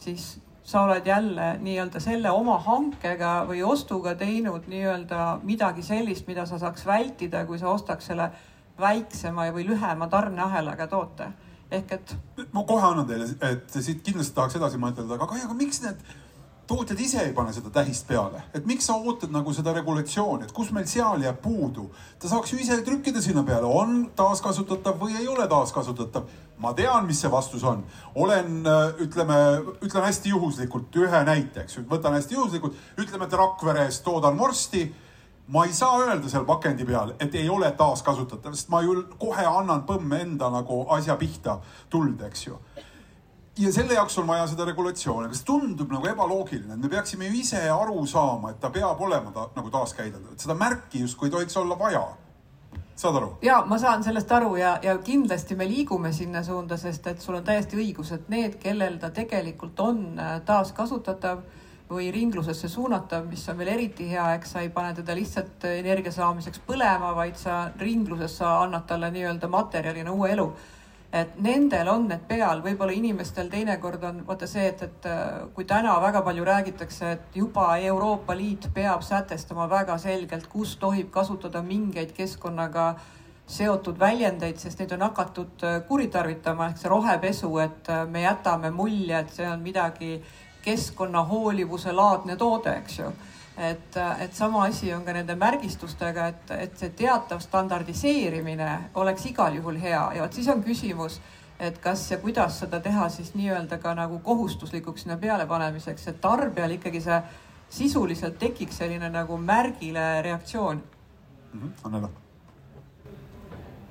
[0.00, 6.46] siis sa oled jälle nii-öelda selle oma hankega või ostuga teinud nii-öelda midagi sellist, mida
[6.48, 8.30] sa saaks vältida, kui sa ostaks selle
[8.80, 11.28] väiksema või lühema tarneahelaga toote.
[11.70, 12.16] ehk et.
[12.52, 16.00] ma kohe annan teile, et siit kindlasti tahaks edasi mõtelda, aga Kaia, aga miks need
[16.66, 20.52] tootjad ise ei pane seda tähist peale, et miks sa ootad nagu seda regulatsiooni, et
[20.56, 21.90] kus meil seal jääb puudu.
[22.18, 26.24] ta saaks ju ise trükkida sinna peale, on taaskasutatav või ei ole taaskasutatav.
[26.58, 27.84] ma tean, mis see vastus on.
[28.14, 28.64] olen,
[28.98, 29.38] ütleme,
[29.82, 34.92] ütlen hästi juhuslikult ühe näite, eks ju, võtan hästi juhuslikult, ütleme, et Rakveres toodan vorsti
[35.46, 39.44] ma ei saa öelda seal pakendi peal, et ei ole taaskasutatav, sest ma ju kohe
[39.44, 41.58] annan põmme enda nagu asja pihta
[41.90, 42.58] tuld, eks ju.
[43.58, 47.40] Ja selle jaoks on vaja seda regulatsiooni, see tundub nagu ebaloogiline, et me peaksime ju
[47.40, 51.34] ise aru saama, et ta peab olema ta, nagu taaskäideldav, et seda märki justkui ei
[51.36, 52.04] tohiks olla vaja
[52.96, 53.32] saad aru?
[53.42, 57.38] ja ma saan sellest aru ja, ja kindlasti me liigume sinna suunda, sest et sul
[57.38, 61.44] on täiesti õigus, et need, kellel ta tegelikult on äh, taaskasutatav
[61.90, 66.12] või ringlusesse suunatav, mis on veel eriti hea, eks sa ei pane teda lihtsalt energia
[66.14, 70.46] saamiseks põlema, vaid sa ringluses sa annad talle nii-öelda materjalina uue elu.
[71.14, 75.66] Et nendel on need peal, võib-olla inimestel teinekord on vaata see, et, et äh, kui
[75.68, 81.62] täna väga palju räägitakse, et juba Euroopa Liit peab sätestama väga selgelt, kus tohib kasutada
[81.62, 82.94] mingeid keskkonnaga
[83.46, 88.72] seotud väljendeid, sest neid on hakatud äh, kuritarvitama ehk see rohepesu, et äh, me jätame
[88.74, 90.16] mulje, et see on midagi
[90.64, 93.12] keskkonnahoolivuse laadne toode, eks ju.
[93.58, 99.54] Et, et sama asi on ka nende märgistustega, et, et see teatav standardiseerimine oleks igal
[99.54, 101.20] juhul hea ja vot siis on küsimus,
[101.60, 106.74] et kas ja kuidas seda teha siis nii-öelda ka nagu kohustuslikuks sinna pealepanemiseks, et tarbijal
[106.78, 107.22] ikkagi see
[107.70, 110.82] sisuliselt tekiks selline nagu märgile reaktsioon
[111.52, 111.60] mm.
[111.60, 111.72] -hmm.
[111.84, 112.10] Annela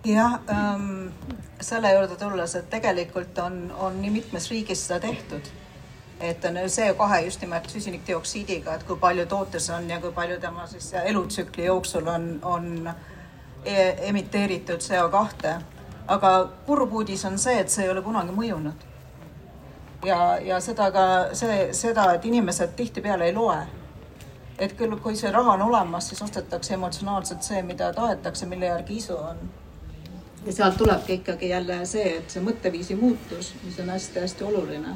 [0.06, 1.08] jah ähm,,
[1.62, 5.62] selle juurde tulles, et tegelikult on, on nii mitmes riigis seda tehtud
[6.23, 10.67] et on CO2 just nimelt süsinikdioksiidiga, et kui palju tootes on ja kui palju tema
[10.67, 12.89] siis elutsükli jooksul on, on
[13.65, 15.53] e emiteeritud CO2.
[16.07, 18.88] aga kurb uudis on see, et see ei ole kunagi mõjunud.
[20.05, 23.59] ja, ja seda ka see, seda, et inimesed tihtipeale ei loe.
[24.59, 28.97] et küll, kui see raha on olemas, siis ostetakse emotsionaalselt see, mida tahetakse, mille järgi
[28.97, 29.49] isu on
[30.45, 34.95] ja sealt tulebki ikkagi jälle see, et see mõtteviisi muutus, mis on hästi-hästi oluline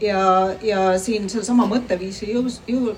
[0.00, 2.94] ja, ja siin sedasama mõtteviisi ju, ju,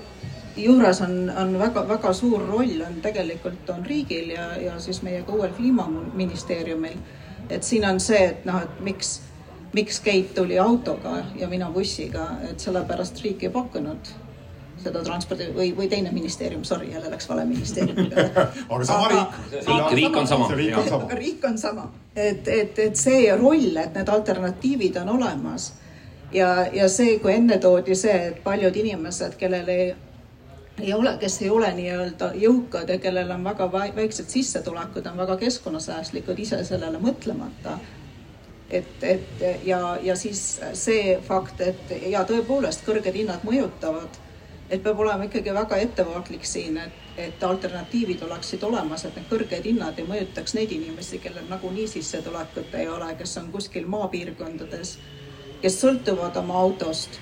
[0.57, 5.35] juures on, on väga-väga suur roll on tegelikult on riigil ja, ja siis meie ka
[5.35, 6.97] uuel kliimaministeeriumil.
[7.49, 9.19] et siin on see, et noh, et miks,
[9.73, 14.11] miks Keit tuli autoga ja mina bussiga, et sellepärast riik ei pakkunud
[14.79, 18.45] seda transpordi või, või teine ministeerium, sorry, jälle läks vale ministeeriumi peale.
[18.69, 19.35] aga sama riik.
[19.51, 20.47] riik, riik on sama.
[20.55, 21.19] riik on sama.
[21.19, 25.73] riik on sama, et, et, et see roll, et need alternatiivid on olemas
[26.33, 29.87] ja, ja see, kui enne toodi see, et paljud inimesed, kellel ei,
[30.81, 35.37] ei ole, kes ei ole nii-öelda jõukad ja kellel on väga väiksed sissetulekud, on väga
[35.37, 37.79] keskkonnasäästlikud ise sellele mõtlemata.
[38.69, 44.19] et, et ja, ja siis see fakt, et ja tõepoolest kõrged hinnad mõjutavad,
[44.69, 49.65] et peab olema ikkagi väga ettevaatlik siin, et, et alternatiivid oleksid olemas, et need kõrged
[49.65, 54.99] hinnad ei mõjutaks neid inimesi, kellel nagunii sissetulekut ei ole, kes on kuskil maapiirkondades
[55.61, 57.19] kes sõltuvad oma autost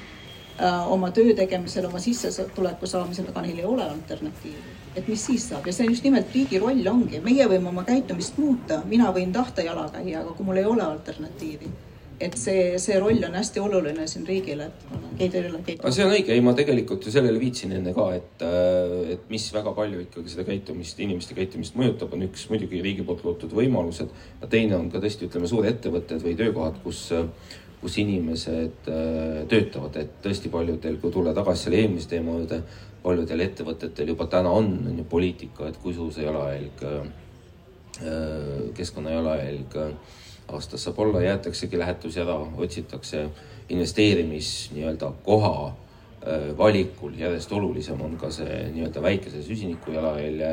[0.62, 4.76] äh, oma töö tegemisel, oma sissetuleku saamisel, aga neil ei ole alternatiivi.
[4.98, 7.84] et mis siis saab ja see on just nimelt riigi roll ongi, meie võime oma
[7.86, 11.70] käitumist muuta, mina võin tahta jala käia, aga kui mul ei ole alternatiivi,
[12.20, 15.86] et see, see roll on hästi oluline siin riigile, et Keit ei ole Keit.
[15.94, 19.46] see on õige, ei ma tegelikult ju sellele viitsin enne ka, et, äh, et mis
[19.54, 24.10] väga palju ikkagi seda käitumist, inimeste käitumist mõjutab, on üks muidugi riigi poolt loodud võimalused
[24.42, 27.30] ja teine on ka tõesti, ütleme, suurettevõtted või töökohad, kus äh,
[27.82, 32.62] kus inimesed äh, töötavad, et tõesti paljudel, kui tulla tagasi selle eelmise teema juurde,
[33.04, 36.86] paljudel ettevõtetel juba täna on, on ju poliitika, et kui suur see jalajälg,
[38.02, 38.14] äh,
[38.78, 39.78] keskkonna jalajälg
[40.48, 43.28] aastas saab olla, jäetaksegi lähetusi ära, otsitakse
[43.70, 47.14] investeerimis nii-öelda koha äh, valikul.
[47.20, 50.52] Järjest olulisem on ka see nii-öelda väikese süsiniku jalajälje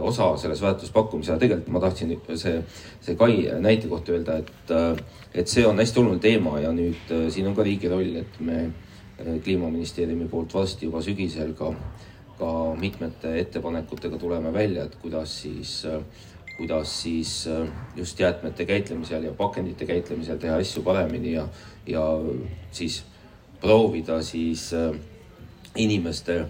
[0.00, 2.62] osa selles väärtuspakkumise ja tegelikult ma tahtsin see,
[3.00, 4.72] see Kai näite kohta öelda, et
[5.36, 8.38] et see on hästi oluline teema ja nüüd äh, siin on ka riigi roll, et
[8.40, 11.72] me äh, kliimaministeeriumi poolt varsti juba sügisel ka,
[12.38, 16.00] ka mitmete ettepanekutega tuleme välja, et kuidas siis, äh,
[16.56, 17.34] kuidas siis
[17.96, 21.44] just jäätmete käitlemisel ja pakendite käitlemisel teha asju paremini ja,
[21.86, 22.04] ja
[22.72, 23.02] siis
[23.60, 24.70] proovida siis
[25.76, 26.46] inimeste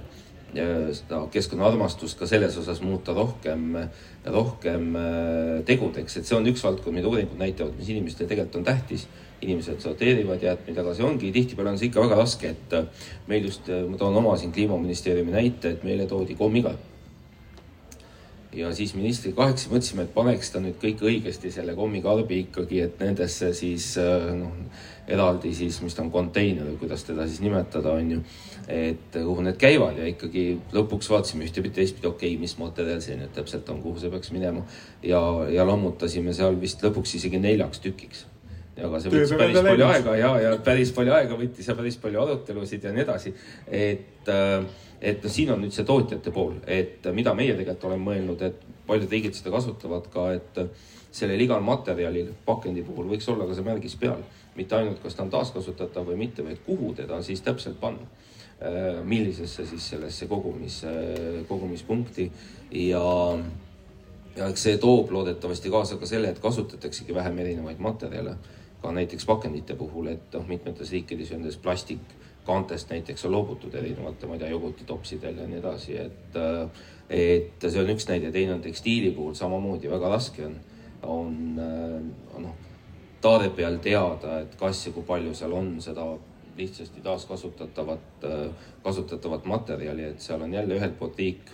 [0.55, 3.77] seda keskkonnaarmastust ka selles osas muuta rohkem,
[4.25, 8.69] rohkem äh, tegudeks, et see on üks valdkond, mida uuringud näitavad, mis inimestele tegelikult on
[8.73, 9.09] tähtis.
[9.37, 12.87] inimesed sorteerivad jäätmeid, aga see ongi, tihtipeale on see ikka väga raske, et äh,
[13.29, 16.73] meil just, äh, ma toon oma siin kliimaministeeriumi näite, et meile toodi kommiga.
[18.57, 23.01] Ja siis ministriga kahekesi mõtlesime, et paneks ta nüüd kõik õigesti selle kommikarbi ikkagi, et
[23.03, 24.53] nendesse siis noh,
[25.07, 28.23] eraldi siis, mis ta on, konteiner või kuidas teda siis nimetada, on ju.
[28.67, 33.19] et kuhu need käivad ja ikkagi lõpuks vaatasime ühtepidi, teistpidi, okei okay,, mis materjal see
[33.21, 34.65] nüüd täpselt on, kuhu see peaks minema.
[35.03, 35.21] ja,
[35.53, 38.27] ja lammutasime seal vist lõpuks isegi neljaks tükiks
[38.77, 42.21] aga see võttis päris palju aega ja, ja päris palju aega võttis ja päris palju
[42.25, 43.33] arutelusid ja nii edasi.
[43.71, 44.67] et, äh,
[45.01, 48.63] et noh, siin on nüüd see tootjate pool, et mida meie tegelikult oleme mõelnud, et
[48.87, 50.61] paljud riigid seda kasutavad ka, et
[51.17, 54.25] sellel igal materjalil pakendi puhul võiks olla ka see märgis peal
[54.57, 58.09] mitte ainult, kas ta on taaskasutatav või mitte, vaid kuhu teda siis täpselt panna.
[58.57, 60.79] Äh, millisesse siis sellesse kogumis,
[61.49, 62.31] kogumispunkti
[62.89, 63.03] ja,
[64.37, 68.37] ja eks see toob loodetavasti kaasa ka selle, et kasutataksegi vähem erinevaid materjale.
[68.81, 71.63] ka näiteks pakendite puhul, et noh, mitmetes riikides on nendest
[72.47, 76.71] plastikkaantest näiteks on loobutud erinevate, ma ei tea, jogurtitopsidel ja nii edasi, et äh,
[77.11, 80.57] et see on üks näide, teine on tekstiili puhul samamoodi väga raske on,
[81.03, 82.55] on äh, noh
[83.57, 86.07] peal teada, et kas ja kui palju seal on seda
[86.57, 88.25] lihtsasti taaskasutatavat,
[88.83, 91.51] kasutatavat materjali, et seal on jälle ühelt poolt riik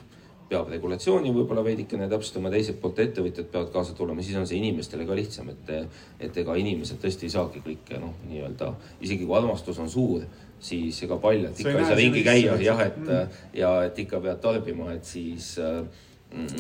[0.53, 5.07] peab regulatsiooni võib-olla veidikene täpsustama, teiselt poolt ettevõtjad peavad kaasa tulema, siis on see inimestele
[5.09, 5.73] ka lihtsam, et,
[6.21, 10.27] et ega inimesed tõesti ei saagi kõike noh, nii-öelda isegi kui armastus on suur,
[10.63, 13.39] siis ega paljalt ikka ei saa ringi käia jah, et mm.
[13.59, 15.55] ja et ikka pead tarbima, et siis,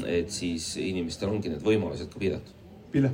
[0.07, 2.59] et siis inimestel ongi need võimalused ka piiratud.
[2.93, 3.13] Pille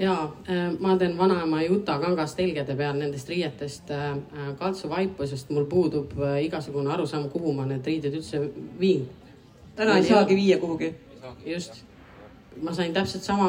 [0.00, 5.50] ja äh, ma teen vanaema Juta kangast telgede peal nendest riietest äh, äh, kaltsuvaipu, sest
[5.52, 8.40] mul puudub igasugune arusaam, kuhu ma need riided üldse
[8.80, 9.08] viin.
[9.80, 10.94] Täna ei saagi viia kuhugi.
[11.46, 11.82] just,
[12.62, 13.48] ma sain täpselt sama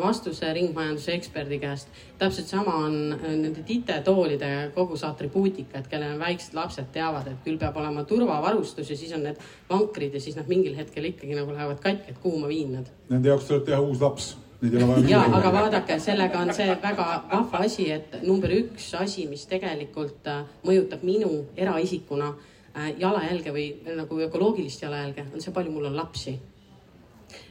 [0.00, 1.88] vastuse ringmajanduse eksperdi käest.
[2.18, 7.40] täpselt sama on nende titetoolide kogu see atribuutika, et kellel on väiksed lapsed, teavad, et
[7.44, 11.34] küll peab olema turvavarustus ja siis on need vankrid ja siis nad mingil hetkel ikkagi
[11.38, 12.94] nagu lähevad katki, et kuhu ma viin nad.
[13.10, 17.64] Nende jaoks tuleb teha uus laps ei ja, aga vaadake, sellega on see väga vahva
[17.66, 22.51] asi, et number üks asi, mis tegelikult äh, mõjutab minu eraisikuna äh,
[22.98, 26.38] jalajälge või nagu ökoloogilist jalajälge, on see, palju mul on lapsi.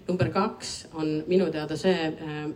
[0.07, 2.49] number kaks on minu teada see, äh,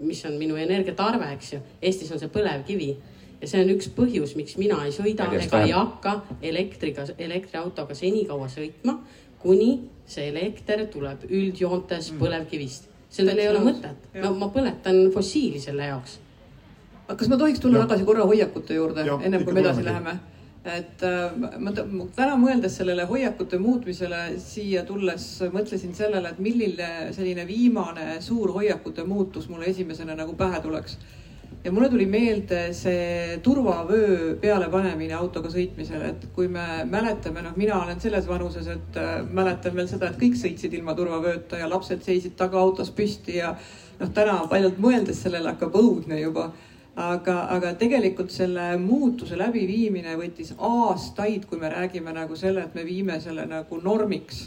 [0.00, 1.60] mis on minu energiatarve, eks ju.
[1.82, 2.96] Eestis on see põlevkivi
[3.40, 8.48] ja see on üks põhjus, miks mina ei sõida ega ei hakka elektriga, elektriautoga senikaua
[8.48, 8.98] sõitma,
[9.38, 12.20] kuni see elekter tuleb üldjoontes mm.
[12.20, 16.18] põlevkivist sellel ei ole mõtet, ma, ma põletan fossiili selle jaoks.
[17.06, 17.86] kas ma tohiks tulla ja.
[17.86, 20.18] tagasi korra hoiakute juurde, ennem kui me edasi läheme?
[20.72, 21.72] Et äh, ma
[22.16, 29.04] täna mõeldes sellele hoiakute muutmisele siia tulles mõtlesin sellele, et milline selline viimane suur hoiakute
[29.06, 30.98] muutus mulle esimesena nagu pähe tuleks.
[31.64, 37.80] Ja mulle tuli meelde see turvavöö pealepanemine autoga sõitmisel, et kui me mäletame, noh, mina
[37.80, 42.06] olen selles vanuses, et äh, mäletan veel seda, et kõik sõitsid ilma turvavööta ja lapsed
[42.06, 43.56] seisid tagaautos püsti ja
[44.00, 46.50] noh, täna paljalt mõeldes sellele hakkab õudne juba
[46.96, 52.84] aga, aga tegelikult selle muutuse läbiviimine võttis aastaid, kui me räägime nagu selle, et me
[52.86, 54.46] viime selle nagu normiks.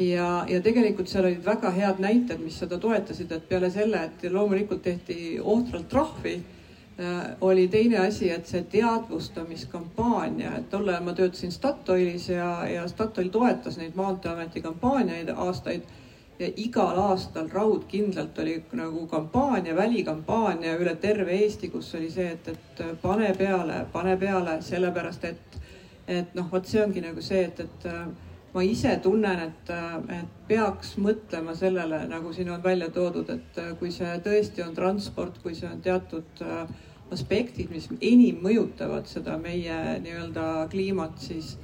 [0.00, 4.22] Ja, ja tegelikult seal olid väga head näited, mis seda toetasid, et peale selle, et
[4.32, 11.12] loomulikult tehti ohtralt trahvi äh,, oli teine asi, et see teadvustamiskampaania, et tol ajal ma
[11.18, 15.84] töötasin Statoilis ja, ja Statoil toetas neid Maanteeameti kampaaniaid aastaid
[16.40, 22.48] ja igal aastal raudkindlalt oli nagu kampaania, välikampaania üle terve Eesti, kus oli see, et,
[22.48, 25.60] et pane peale, pane peale, sellepärast et,
[26.08, 27.88] et noh, vot see ongi nagu see, et, et
[28.54, 29.72] ma ise tunnen, et,
[30.16, 35.38] et peaks mõtlema sellele, nagu siin on välja toodud, et kui see tõesti on transport,
[35.42, 36.64] kui see on teatud äh,
[37.14, 41.56] aspektid, mis enim mõjutavad seda meie nii-öelda kliimat, siis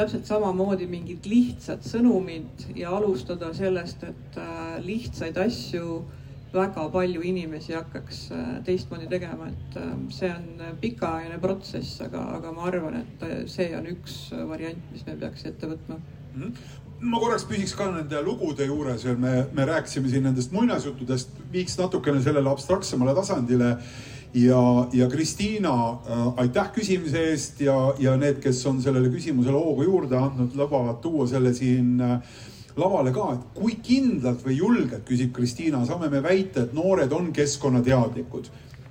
[0.00, 6.02] täpselt samamoodi mingid lihtsad sõnumid ja alustada sellest, et äh, lihtsaid asju
[6.50, 9.82] väga palju inimesi hakkaks äh, teistmoodi tegema, et
[10.16, 15.18] see on pikaajaline protsess, aga, aga ma arvan, et see on üks variant, mis me
[15.20, 16.00] peaks ette võtma
[16.34, 16.52] Mhm.
[17.00, 21.78] ma korraks püsiks ka nende lugude juures ja me, me rääkisime siin nendest muinasjuttudest, viiks
[21.80, 23.76] natukene sellele abstraktsemale tasandile.
[24.34, 29.88] Ja, ja Kristiina äh,, aitäh küsimise eest ja, ja need, kes on sellele küsimusele hoogu
[29.88, 32.18] juurde andnud, lubavad tuua selle siin äh,
[32.76, 37.30] lavale ka, et kui kindlalt või julgelt, küsib Kristiina, saame me väita, et noored on
[37.34, 38.50] keskkonnateadlikud.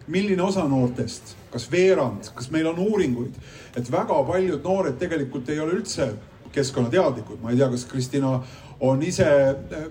[0.09, 3.35] Milline osa noortest, kas veerand, kas meil on uuringuid,
[3.77, 6.09] et väga paljud noored tegelikult ei ole üldse
[6.53, 8.39] keskkonnateadlikud, ma ei tea, kas Kristina
[8.79, 9.27] on ise,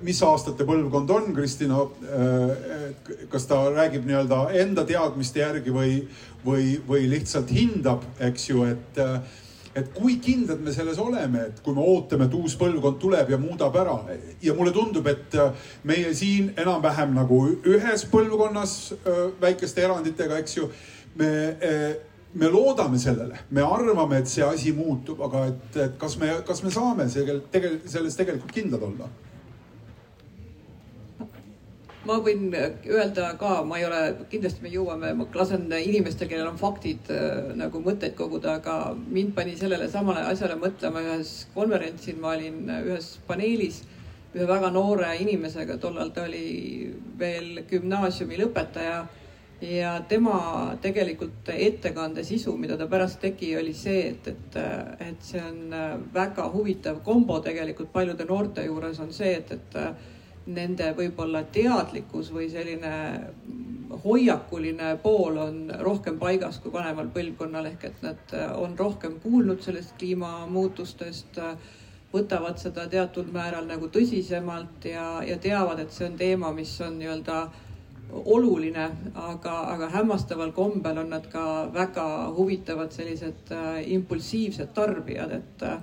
[0.05, 1.83] mis aastate põlvkond on Kristina,
[3.33, 5.99] kas ta räägib nii-öelda enda teadmiste järgi või,
[6.45, 9.05] või, või lihtsalt hindab, eks ju, et
[9.79, 13.39] et kui kindlad me selles oleme, et kui me ootame, et uus põlvkond tuleb ja
[13.39, 13.95] muudab ära.
[14.43, 15.37] Ja mulle tundub, et
[15.87, 18.75] meie siin enam-vähem nagu ühes põlvkonnas
[19.39, 20.71] väikeste eranditega, eks ju,
[21.21, 21.31] me
[22.39, 26.63] me loodame sellele, me arvame, et see asi muutub, aga et, et kas me, kas
[26.63, 29.09] me saame segel, tegel, selles tegelikult kindlad olla?
[32.09, 33.99] ma võin öelda ka, ma ei ole,
[34.33, 39.35] kindlasti me jõuame, ma lasen inimestel, kellel on faktid äh, nagu mõtteid koguda, aga mind
[39.37, 43.83] pani sellele samale asjale mõtlema ühes konverentsil, ma olin ühes paneelis
[44.33, 49.03] ühe väga noore inimesega, tollal ta oli veel gümnaasiumi lõpetaja
[49.61, 54.59] ja tema tegelikult ettekande sisu, mida ta pärast tegi, oli see, et, et,
[55.09, 55.75] et see on
[56.15, 62.49] väga huvitav kombo tegelikult paljude noorte juures on see, et, et nende võib-olla teadlikkus või
[62.53, 62.93] selline
[64.05, 69.97] hoiakuline pool on rohkem paigas kui vanemal põlvkonnal ehk et nad on rohkem kuulnud sellest
[69.99, 71.41] kliimamuutustest,
[72.13, 76.97] võtavad seda teatud määral nagu tõsisemalt ja, ja teavad, et see on teema, mis on
[77.01, 77.41] nii-öelda
[78.13, 85.63] oluline, aga, aga hämmastaval kombel on nad ka väga huvitavad sellised äh, impulsiivsed tarbijad, et
[85.63, 85.79] äh,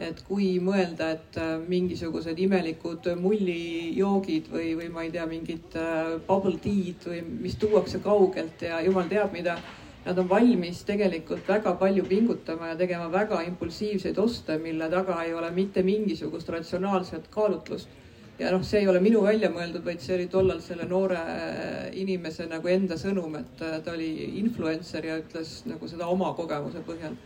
[0.00, 5.76] et kui mõelda, et äh, mingisugused imelikud mullijoogid või, või ma ei tea, mingid
[6.28, 9.58] bubble tea'd või mis tuuakse kaugelt ja jumal teab mida,
[10.04, 15.34] nad on valmis tegelikult väga palju pingutama ja tegema väga impulsiivseid oste, mille taga ei
[15.36, 17.99] ole mitte mingisugust ratsionaalset kaalutlust
[18.40, 21.90] ja noh, see ei ole minu välja mõeldud, vaid see oli tollal selle noore äh,
[22.00, 24.10] inimese nagu enda sõnum, et äh, ta oli
[24.40, 27.18] influencer ja ütles nagu seda oma kogemuse põhjal.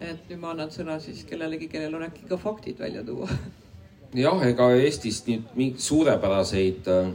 [0.00, 3.28] et nüüd ma annan sõna siis kellelegi, kellel on äkki ka faktid välja tuua.
[4.24, 7.12] jah, ega Eestis nii suurepäraseid äh,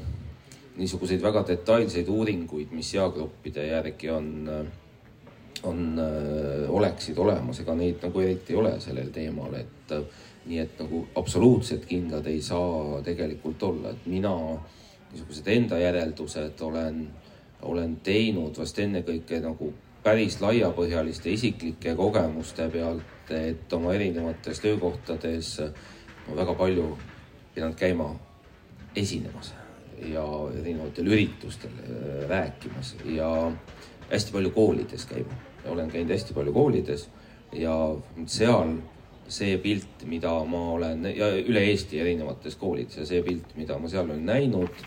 [0.80, 4.30] niisuguseid väga detailseid uuringuid, mis eagruppide järgi on,
[5.64, 6.00] on,
[6.70, 9.94] oleksid olemas, ega neid nagu eriti ei ole sellel teemal, et
[10.46, 14.34] nii et nagu absoluutselt kindlad ei saa tegelikult olla, et mina
[15.12, 17.04] niisugused enda järeldused olen,
[17.62, 25.56] olen teinud vast ennekõike nagu päris laiapõhjaliste isiklike kogemuste pealt, et oma erinevates töökohtades
[26.28, 26.86] ma väga palju
[27.56, 28.10] pidanud käima
[28.96, 29.54] esinemas
[30.08, 30.24] ja
[30.62, 33.30] erinevatel üritustel äh, rääkimas ja
[34.10, 35.49] hästi palju koolides käima.
[35.66, 37.08] Olen käinud hästi palju koolides
[37.54, 37.76] ja
[38.26, 38.78] seal
[39.30, 43.90] see pilt, mida ma olen ja üle Eesti erinevates koolides ja see pilt, mida ma
[43.92, 44.86] seal olen näinud,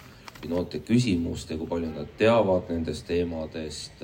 [0.51, 4.03] noorte küsimuste, kui palju nad teavad nendest teemadest,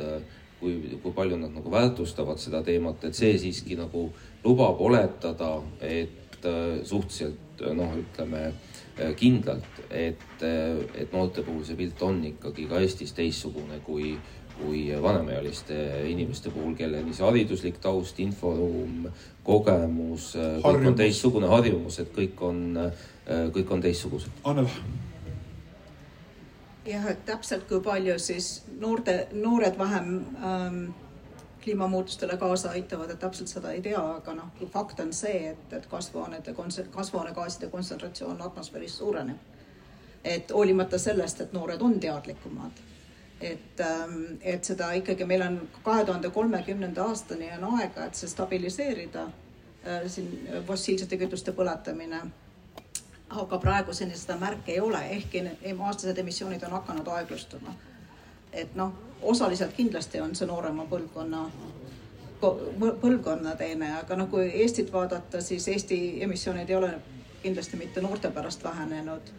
[0.61, 4.09] kui, kui palju nad nagu väärtustavad seda teemat, et see siiski nagu
[4.45, 11.79] lubab oletada, et äh, suhteliselt noh, ütleme äh, kindlalt, et, äh, et noorte puhul see
[11.79, 14.15] pilt on ikkagi ka Eestis teistsugune kui
[14.59, 15.75] kui vanemaealiste
[16.11, 19.09] inimeste puhul, kellel nii see hariduslik taust, inforuum,
[19.47, 20.33] kogemus,
[20.65, 22.63] kõik on teistsugune harjumus, et kõik on,
[23.55, 24.41] kõik on teistsugused.
[24.45, 24.71] Annela.
[26.89, 30.09] jah, et täpselt kui palju siis noorte, noored vähem
[30.41, 30.81] ähm,
[31.65, 35.87] kliimamuutustele kaasa aitavad, et täpselt seda ei tea, aga noh, fakt on see, et, et
[35.87, 36.55] kasvuhoonete,
[36.91, 39.37] kasvuhoonegaaside kontsentratsioon atmosfääris suureneb.
[40.25, 42.81] et hoolimata sellest, et noored on teadlikumad
[43.41, 48.29] et, ähm, et seda ikkagi meil on kahe tuhande kolmekümnenda aastani on aega, et see
[48.29, 49.25] stabiliseerida,
[49.87, 52.23] äh, siin fossiilsete kütuste põletamine.
[53.29, 57.75] aga praeguseni seda märke ei ole, ehkki need aastased emissioonid on hakanud aeglustuma.
[58.53, 61.51] et noh, osaliselt kindlasti on see noorema põlvkonna
[62.41, 66.95] põlvkonna teene, aga noh, kui Eestit vaadata, siis Eesti emissioonid ei ole
[67.43, 69.33] kindlasti mitte noorte pärast vähenenud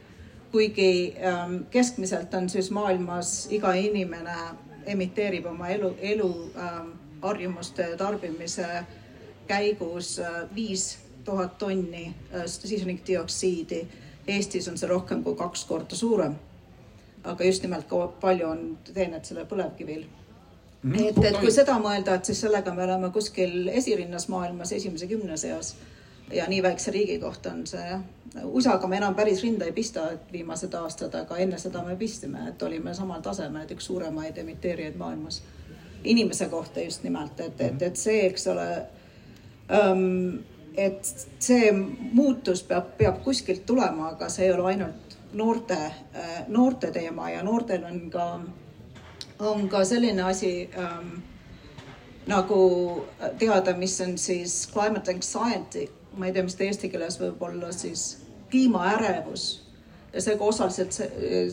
[0.51, 4.35] kuigi ähm, keskmiselt on siis maailmas iga inimene
[4.85, 6.89] emiteerib oma elu, elu ähm,
[7.97, 8.67] tarbimise
[9.47, 13.87] käigus äh, viis tuhat tonni äh, sisendikdioksiidi.
[14.27, 16.35] Eestis on see rohkem kui kaks korda suurem.
[17.23, 20.05] aga just nimelt kui palju on teenet sellel põlevkivil
[20.83, 20.93] mm.
[21.09, 25.37] et, et kui seda mõelda, et siis sellega me oleme kuskil esirinnas maailmas esimese kümne
[25.37, 25.73] seas
[26.33, 28.01] ja nii väikse riigi kohta on see jah.
[28.43, 32.43] USA-ga me enam päris rinda ei pista, et viimased aastad, aga enne seda me pistsime,
[32.49, 35.41] et olime samal tasemel, et üks suuremaid emiteerijaid maailmas.
[36.03, 38.67] inimese kohta just nimelt, et, et, et see, eks ole
[39.71, 40.39] ähm,.
[40.77, 41.71] et see
[42.11, 47.43] muutus peab, peab kuskilt tulema, aga see ei ole ainult noorte äh,, noorte teema ja
[47.43, 48.39] noortel on ka,
[49.39, 51.17] on ka selline asi ähm,
[52.27, 52.61] nagu
[53.39, 57.71] teada, mis on siis climate anxiety ma ei tea, mis ta eesti keeles võib olla
[57.75, 58.17] siis
[58.51, 59.47] kliimaärevus
[60.13, 60.95] ja see ka osaliselt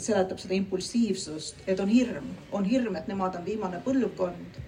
[0.01, 4.61] seletab seda impulsiivsust, et on hirm, on hirm, et nemad on viimane põlvkond,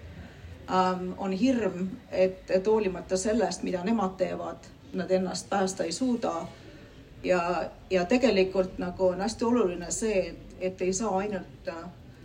[0.70, 6.46] ähm, on hirm, et, et hoolimata sellest, mida nemad teevad, nad ennast päästa ei suuda.
[7.24, 11.84] ja, ja tegelikult nagu on hästi oluline see, et, et ei saa ainult äh,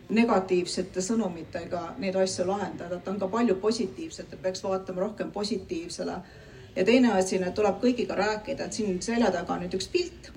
[0.09, 6.17] negatiivsete sõnumitega neid asju lahendada, et on ka palju positiivset, et peaks vaatama rohkem positiivsele.
[6.75, 10.31] Ja teine asi, tuleb kõigiga rääkida, et siin selja taga on nüüd üks pilt,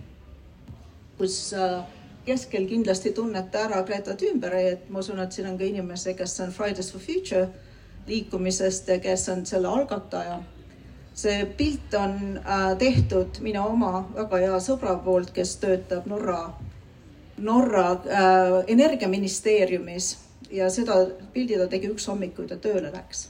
[1.19, 1.79] kus äh,
[2.27, 6.41] keskel kindlasti tunnete ära Greta Thunbergi, et ma usun, et siin on ka inimesi, kes
[6.45, 7.49] on Fridays for Future
[8.07, 10.43] liikumisest, kes on selle algataja.
[11.17, 16.51] see pilt on äh, tehtud minu oma väga hea sõbra poolt, kes töötab Norra
[17.39, 20.19] Norra äh, energiaministeeriumis
[20.51, 20.95] ja seda
[21.33, 23.29] pildi ta tegi üks hommik, kui ta tööle läks.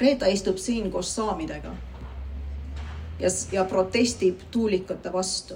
[0.00, 1.74] Greta istub siin koos saamidega
[3.20, 5.54] ja, ja protestib tuulikute vastu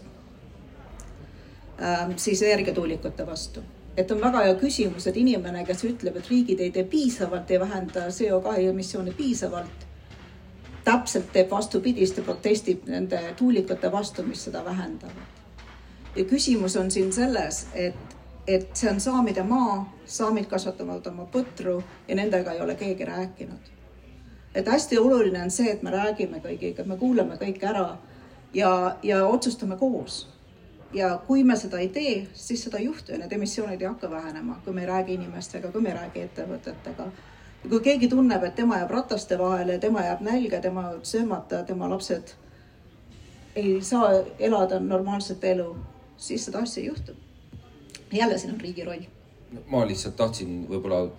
[1.82, 3.60] ähm,, siis energiatuulikute vastu.
[3.96, 7.60] et on väga hea küsimus, et inimene, kes ütleb, et riigid ei tee piisavalt, ei
[7.60, 9.86] vähenda CO2 emissioone piisavalt,
[10.84, 15.34] täpselt teeb vastupidist ja protestib nende tuulikute vastu, mis seda vähendavad
[16.16, 18.16] ja küsimus on siin selles, et,
[18.46, 23.73] et see on saamide maa, saamid kasvatavad oma põtru ja nendega ei ole keegi rääkinud.
[24.54, 27.96] Et hästi oluline on see, et me räägime kõigiga, me kuulame kõik ära
[28.54, 30.28] ja, ja otsustame koos.
[30.94, 34.10] ja kui me seda ei tee, siis seda ei juhtu ja need emissioonid ei hakka
[34.10, 37.08] vähenema, kui me ei räägi inimestega, kui me ei räägi ettevõtetega.
[37.68, 42.34] kui keegi tunneb, et tema jääb rataste vahele, tema jääb nälga, tema söömata, tema lapsed
[43.56, 45.76] ei saa elada normaalset elu
[46.16, 47.12] siis seda asja ei juhtu.
[48.12, 49.02] jälle siin on riigi roll.
[49.66, 51.10] ma lihtsalt tahtsin võib-olla,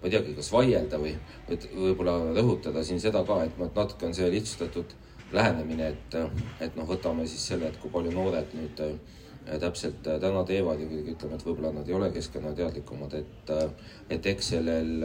[0.00, 1.12] ma ei teagi, kas vaielda või,
[1.52, 4.94] et võib-olla rõhutada siin seda ka, et natuke on see lihtsustatud
[5.32, 6.14] lähenemine, et,
[6.60, 10.80] et noh, võtame siis selle, et kui palju noored nüüd äh, täpselt äh, täna teevad
[10.82, 15.04] ja ütleme, et võib-olla nad ei ole keskkonnateadlikumad, et, äh, et eks sellel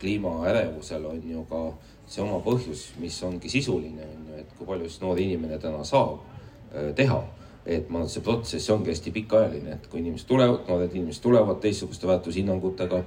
[0.00, 1.62] kliimaärevusel on ju ka
[2.08, 5.82] see oma põhjus, mis ongi sisuline, on ju, et kui palju siis noor inimene täna
[5.84, 6.22] saab
[6.96, 7.18] teha.
[7.68, 12.08] Et ma, see protsess ongi hästi pikaajaline, et kui inimesed tulevad, noored inimesed tulevad teistsuguste
[12.08, 13.02] väärtushinnangutega,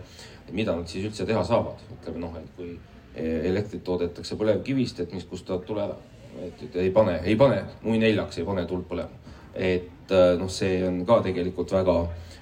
[0.54, 2.76] mida nad siis üldse teha saavad, ütleme noh, et kui
[3.16, 5.95] elektrit toodetakse põlevkivist, et mis, kust ta tuleb,
[6.39, 9.20] et, et ei pane, ei pane mui neljaks, ei pane tuld põlema.
[9.52, 11.97] et äh, noh, see on ka tegelikult väga,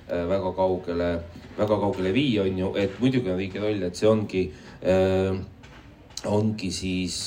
[0.05, 1.07] äh, väga kaugele,
[1.57, 4.43] väga kaugele viia, on ju, et muidugi on riigi roll, et see ongi,
[6.29, 7.17] ongi siis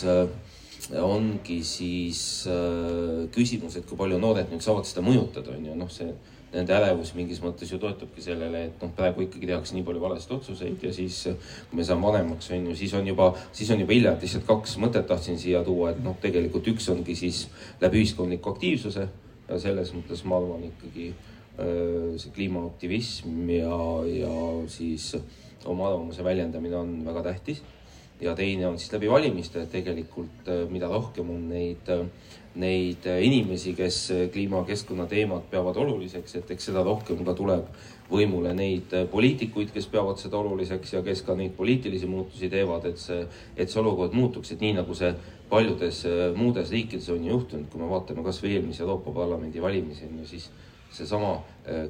[0.90, 5.90] ongi siis äh, küsimus, et kui palju noored nüüd saavad seda mõjutada, on ju, noh,
[5.92, 6.10] see
[6.52, 10.34] nende ärevus mingis mõttes ju toetubki sellele, et noh, praegu ikkagi tehakse nii palju valesid
[10.36, 11.22] otsuseid ja siis
[11.70, 14.46] kui me saame vanemaks, on ju, siis on juba, siis on juba hilja, et lihtsalt
[14.48, 17.46] kaks mõtet tahtsin siia tuua, et noh, tegelikult üks ongi siis
[17.80, 19.08] läbi ühiskondliku aktiivsuse
[19.48, 21.12] ja selles mõttes ma arvan ikkagi
[21.56, 23.78] see kliimaaktivism ja,
[24.08, 24.34] ja
[24.72, 25.12] siis
[25.68, 27.62] oma arvamuse väljendamine on väga tähtis.
[28.22, 32.06] Ja teine on siis läbi valimiste, et tegelikult mida rohkem on neid, äh,
[32.60, 33.98] neid äh, inimesi, kes
[34.32, 37.68] kliima, keskkonna teemat peavad oluliseks, et eks seda rohkem ka tuleb
[38.12, 43.00] võimule neid poliitikuid, kes peavad seda oluliseks ja kes ka neid poliitilisi muutusi teevad, et
[43.00, 43.22] see,
[43.56, 45.14] et see olukord muutuks, et nii nagu see
[45.48, 46.02] paljudes
[46.36, 50.50] muudes riikides on juhtunud, kui me vaatame kasvõi eelmise Euroopa Parlamendi valimisi on ju, siis
[50.92, 51.38] seesama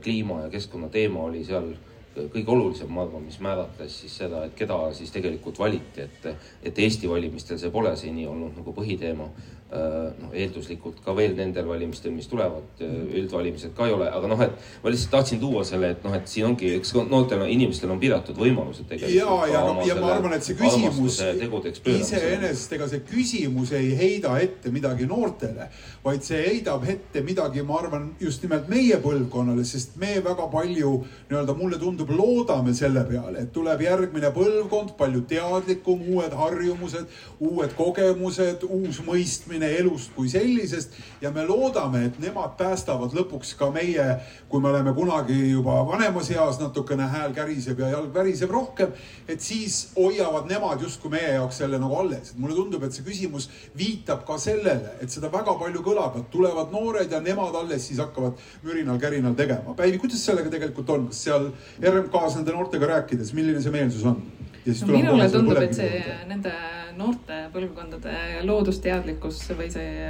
[0.03, 1.73] kliima ja keskkonna teema oli seal
[2.13, 6.27] kõige olulisem, ma arvan, mis määratles siis seda, et keda siis tegelikult valiti, et,
[6.63, 9.29] et Eesti valimistel see pole seni olnud nagu põhiteema.
[9.73, 12.89] Äh, noh, eelduslikult ka veel nendel valimistel, mis tulevad, äh,
[13.23, 16.27] üldvalimised ka ei ole, aga noh, et ma lihtsalt tahtsin tuua selle, et noh, et
[16.29, 19.17] siin ongi, eks noortel inimestel on piiratud võimalused tegelikult.
[19.17, 24.75] ja, ja, ja ma arvan, et see küsimus iseenesest, ega see küsimus ei heida ette
[24.75, 25.71] midagi noortele,
[26.05, 30.93] vaid see heidab ette midagi, ma arvan, just nimelt meie põlvkonnale, sest me väga palju
[31.31, 37.73] nii-öelda mulle tundub, loodame selle peale, et tuleb järgmine põlvkond, palju teadlikum, uued harjumused, uued
[37.81, 43.71] kogemused, uus mõistmine mõistmine elust kui sellisest ja me loodame, et nemad päästavad lõpuks ka
[43.71, 48.93] meie, kui me oleme kunagi juba vanemas eas, natukene hääl käriseb ja jalg väriseb rohkem,
[49.29, 52.35] et siis hoiavad nemad justkui meie jaoks selle nagu alles.
[52.37, 56.73] mulle tundub, et see küsimus viitab ka sellele, et seda väga palju kõlab, et tulevad
[56.73, 59.75] noored ja nemad alles siis hakkavad mürinal-kärinal tegema.
[59.75, 61.51] Päivi, kuidas sellega tegelikult on, kas seal
[61.81, 64.23] RMK-s nende noortega rääkides, milline see meelsus on?
[64.63, 70.07] no minule tundub, et see nende noorte põlvkondade loodusteadlikkus või see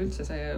[0.00, 0.56] üldse see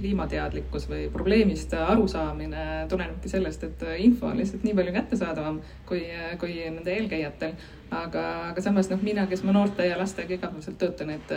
[0.00, 6.04] kliimateadlikkus või probleemist arusaamine tulenebki sellest, et info on lihtsalt nii palju kättesaadavam kui,
[6.40, 7.56] kui nende eelkäijatel.
[7.90, 11.32] Aga, aga samas noh, mina, kes ma noorte ja lastega igapäevaselt töötan, et,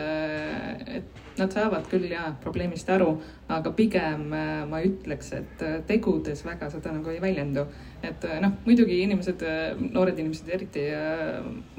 [0.99, 3.15] et nad saavad küll ja probleemist aru,
[3.51, 4.27] aga pigem
[4.69, 7.65] ma ütleks, et tegudes väga seda nagu ei väljendu.
[8.03, 9.45] et noh, muidugi inimesed,
[9.95, 10.81] noored inimesed eriti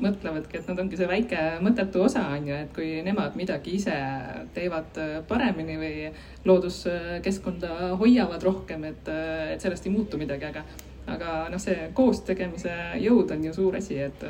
[0.01, 3.99] mõtlevadki, et nad ongi see väike mõttetu osa on ju, et kui nemad midagi ise
[4.57, 4.97] teevad
[5.29, 6.09] paremini või
[6.49, 9.13] looduskeskkonda hoiavad rohkem, et,
[9.53, 10.65] et sellest ei muutu midagi, aga,
[11.07, 14.27] aga noh, see koos tegemise jõud on ju suur asi, et,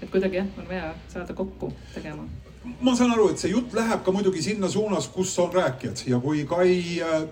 [0.00, 2.28] et kuidagi jah, on vaja saada kokku tegema.
[2.62, 6.04] Ma saan aru, et see jutt läheb ka muidugi sinna suunas, kus on rääkijad.
[6.06, 7.24] Ja kui Kai äh,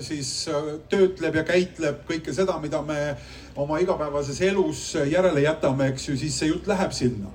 [0.00, 3.12] siis äh, töötleb ja käitleb kõike seda, mida me
[3.58, 7.34] oma igapäevases elus järele jätame, eks ju, siis see jutt läheb sinna.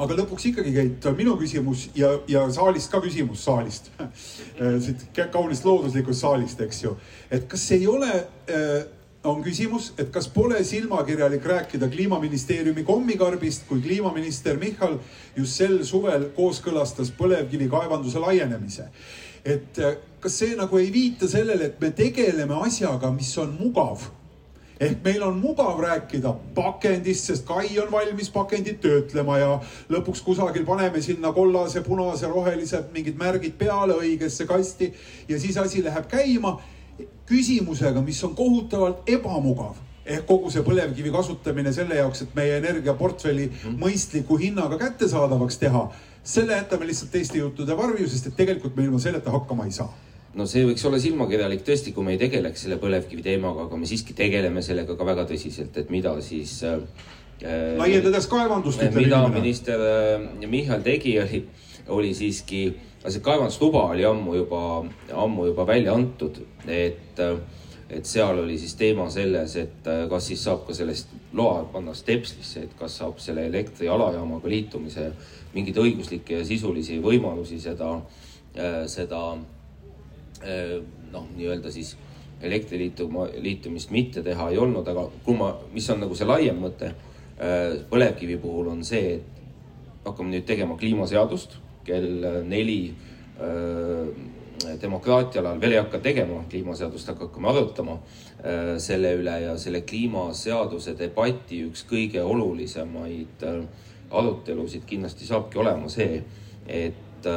[0.00, 3.92] Aga lõpuks ikkagi, Keit, minu küsimus ja, ja saalist ka küsimus saalist.
[4.86, 6.96] Siit kaunist looduslikust saalist, eks ju.
[7.30, 8.10] et kas ei ole
[8.48, 8.80] äh,
[9.24, 14.98] on küsimus, et kas pole silmakirjalik rääkida kliimaministeeriumi kommikarbist, kui kliimaminister Michal
[15.36, 18.88] just sel suvel kooskõlastas põlevkivi kaevanduse laienemise.
[19.44, 24.06] et äh, kas see nagu ei viita sellele, et me tegeleme asjaga, mis on mugav
[24.80, 29.50] ehk meil on mugav rääkida pakendist, sest Kai on valmis pakendit töötlema ja
[29.92, 34.92] lõpuks kusagil paneme sinna kollase, punase, rohelise mingid märgid peale õigesse kasti
[35.28, 36.58] ja siis asi läheb käima
[37.28, 43.46] küsimusega, mis on kohutavalt ebamugav ehk kogu see põlevkivi kasutamine selle jaoks, et meie energiaportfelli
[43.48, 43.78] mhm.
[43.80, 45.86] mõistliku hinnaga kättesaadavaks teha.
[46.24, 49.90] selle jätame lihtsalt teiste juttude varju, sest et tegelikult me ilma selleta hakkama ei saa
[50.34, 53.86] no see võiks olla silmakirjalik tõesti, kui me ei tegeleks selle põlevkivi teemaga, aga me
[53.86, 56.80] siiski tegeleme sellega ka väga tõsiselt, et mida siis äh
[57.78, 58.82] laiendades kaevandust.
[58.94, 61.44] mida minister äh, Michal tegi, oli,
[61.88, 62.62] oli siiski,
[63.04, 64.62] see kaevandusluba oli ammu juba,
[65.12, 67.20] ammu juba välja antud, et
[67.94, 72.64] et seal oli siis teema selles, et kas siis saab ka sellest loa panna stepslisse,
[72.64, 75.10] et kas saab selle elektrialajaamaga liitumise
[75.54, 77.90] mingeid õiguslikke ja sisulisi võimalusi seda,
[78.90, 79.20] seda
[81.12, 81.94] noh, nii-öelda siis
[82.42, 86.90] elektriliituma, liitumist mitte teha ei olnud, aga kui ma, mis on nagu see laiem mõte
[87.90, 94.08] põlevkivi puhul on see, et hakkame nüüd tegema kliimaseadust kell neli äh,
[94.80, 97.98] demokraatia alal veel ei hakka tegema kliimaseadust, hakkame arutama
[98.78, 103.42] selle üle ja selle kliimaseaduse debati üks kõige olulisemaid
[104.14, 106.22] arutelusid kindlasti saabki olema see,
[106.68, 107.28] et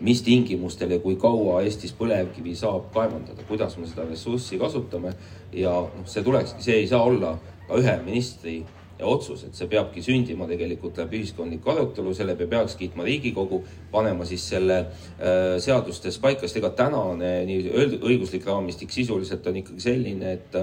[0.00, 5.12] mis tingimustel ja kui kaua Eestis põlevkivi saab kaevandada, kuidas me seda ressurssi kasutame.
[5.52, 7.34] ja noh, see tulekski, see ei saa olla
[7.66, 8.60] ka ühe ministri
[9.06, 14.44] otsus, et see peabki sündima tegelikult läbi ühiskondliku arutelu, selle peaks kiitma Riigikogu, panema siis
[14.52, 20.60] selle äh, seadustes paika, sest ega tänane nii õiguslik raamistik sisuliselt on ikkagi selline, et,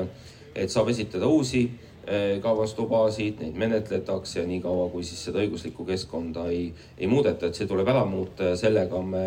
[0.56, 1.68] et saab esitada uusi
[2.08, 7.68] Eh, kaevanduslubasid, neid menetletakse niikaua, kui siis seda õiguslikku keskkonda ei, ei muudeta, et see
[7.68, 9.24] tuleb ära muuta ja sellega me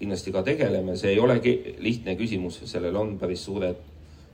[0.00, 3.78] kindlasti ka tegeleme, see ei olegi lihtne küsimus, sellel on päris suured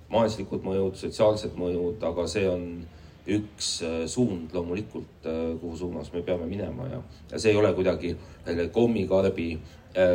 [0.09, 2.65] majanduslikud mõjud, sotsiaalsed mõjud, aga see on
[3.27, 7.73] üks eh, suund loomulikult, eh, kuhu suunas me peame minema ja, ja see ei ole
[7.77, 8.17] kuidagi
[8.73, 9.53] kommikarbi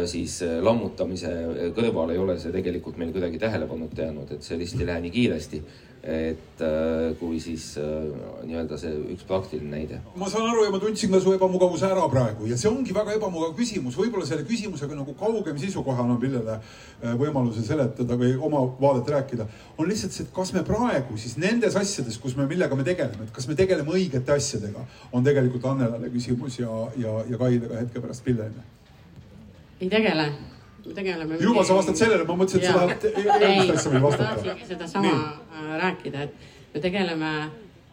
[0.10, 1.30] siis lammutamise
[1.78, 5.12] kõrval ei ole see tegelikult meil kuidagi tähelepanuta jäänud, et see lihtsalt ei lähe nii
[5.14, 5.60] kiiresti
[6.04, 7.86] et äh, kui siis äh,
[8.46, 10.00] nii-öelda see üks praktiline näide.
[10.16, 13.16] ma saan aru ja ma tundsin ka su ebamugavuse ära praegu ja see ongi väga
[13.18, 19.10] ebamugav küsimus, võib-olla selle küsimusega nagu kaugem sisukohana, millele äh, võimaluse seletada või oma vaadet
[19.16, 22.86] rääkida, on lihtsalt see, et kas me praegu siis nendes asjades, kus me, millega me
[22.88, 27.72] tegeleme, et kas me tegeleme õigete asjadega, on tegelikult Annelale küsimus ja, ja, ja Kaile
[27.72, 28.64] ka hetke pärast Pillele.
[29.82, 30.32] ei tegele
[30.96, 31.38] tegeleme.
[31.42, 34.30] juba sa vastad sellele, ma mõtlesin, et sa tahad eelmist asja veel vastata.
[34.36, 35.16] tahtsingi sedasama
[35.82, 36.34] rääkida, et
[36.74, 37.32] me tegeleme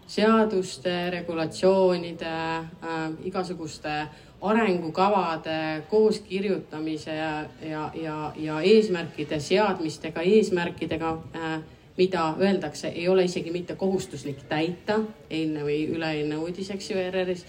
[0.07, 4.07] seaduste, regulatsioonide äh,, igasuguste
[4.45, 11.62] arengukavade kooskirjutamise ja, ja, ja, ja eesmärkide seadmistega, eesmärkidega äh,,
[11.97, 14.99] mida öeldakse, ei ole isegi mitte kohustuslik täita,
[15.30, 17.45] eilne või üleeilne uudis, eks ju, ERR-is.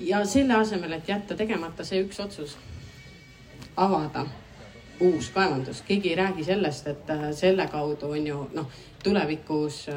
[0.00, 2.56] ja selle asemel, et jätta tegemata see üks otsus,
[3.80, 4.26] avada
[5.00, 8.66] uus kaevandus, keegi ei räägi sellest, et äh, selle kaudu on ju noh,
[9.02, 9.96] tulevikus äh,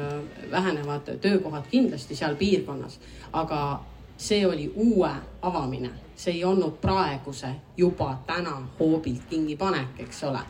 [0.50, 3.00] vähenevad töökohad kindlasti seal piirkonnas,
[3.32, 3.80] aga
[4.16, 5.10] see oli uue
[5.42, 10.40] avamine, see ei olnud praeguse juba täna hoobilt kingipanek, eks ole.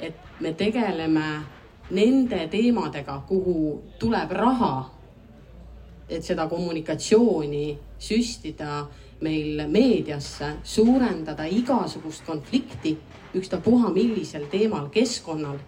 [0.00, 1.42] et me tegeleme
[1.90, 4.90] nende teemadega, kuhu tuleb raha,
[6.08, 8.86] et seda kommunikatsiooni süstida
[9.20, 12.96] meil meediasse suurendada igasugust konflikti
[13.34, 15.58] ükstapuha millisel teemal keskkonnal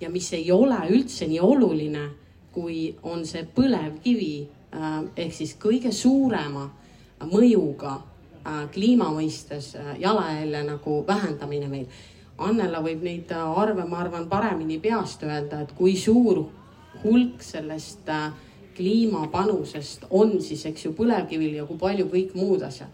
[0.00, 2.06] ja mis ei ole üldse nii oluline,
[2.52, 4.32] kui on see põlevkivi
[4.74, 6.66] äh, ehk siis kõige suurema
[7.30, 11.86] mõjuga äh, kliima mõistes äh, jalajälje nagu vähendamine meil.
[12.40, 16.46] Annela võib neid arve, ma arvan, paremini peast öelda, et kui suur
[17.02, 18.08] hulk sellest
[18.76, 22.88] kliimapanusest on siis, eks ju, põlevkivil ja kui palju kõik muud asjad.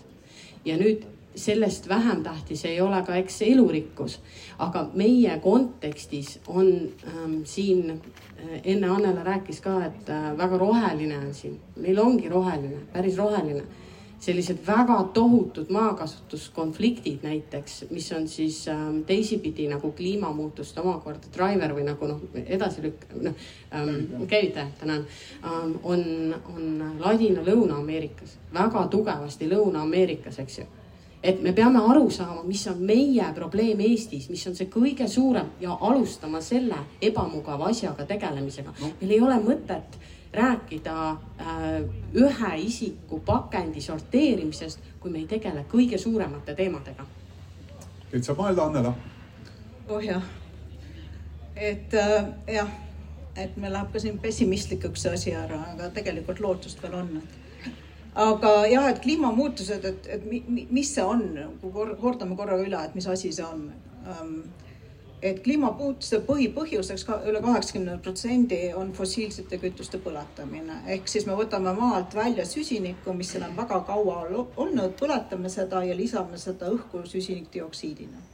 [0.65, 1.05] ja nüüd
[1.37, 4.19] sellest vähem tähtis ei ole ka, eks elurikkus,
[4.59, 6.71] aga meie kontekstis on
[7.07, 12.29] ähm, siin äh, enne Annela rääkis ka, et äh, väga roheline on siin, meil ongi
[12.33, 13.63] roheline, päris roheline
[14.21, 21.85] sellised väga tohutud maakasutuskonfliktid näiteks, mis on siis ähm, teisipidi nagu kliimamuutuste omakorda driver või
[21.87, 23.37] nagu noh, edasi lükk-, noh
[23.75, 25.05] ähm, käivitaja, tänan
[25.45, 30.67] ähm,, on, on Ladina Lõuna-Ameerikas, väga tugevasti Lõuna-Ameerikas, eks ju.
[31.27, 35.49] Et me peame aru saama, mis on meie probleem Eestis, mis on see kõige suurem
[35.61, 38.75] ja alustama selle ebamugava asjaga tegelemisega.
[38.81, 38.93] No..
[39.01, 39.99] meil ei ole mõtet
[40.37, 41.67] rääkida äh,
[42.15, 47.07] ühe isiku pakendi sorteerimisest, kui me ei tegele kõige suuremate teemadega.
[48.13, 48.95] nüüd saab mõelda, Annela.
[49.89, 50.23] oh jah,
[51.57, 52.29] et äh,
[52.59, 52.71] jah,
[53.37, 57.19] et meil läheb ka siin pessimistlikuks see asi ära, aga tegelikult lootust veel on
[58.17, 60.23] aga jah, et kliimamuutused, et, et
[60.73, 61.27] mis see on,
[61.61, 63.69] kui kordame korraga üle, et mis asi see on.
[64.07, 64.39] Ähm,
[65.31, 71.73] et kliimamuutuse põhipõhjuseks ka üle kaheksakümne protsendi on fossiilsete kütuste põletamine, ehk siis me võtame
[71.77, 74.19] maalt välja süsinikku, mis seal on väga kaua
[74.57, 78.25] olnud, põletame seda ja lisame seda õhku süsinikdioksiidina.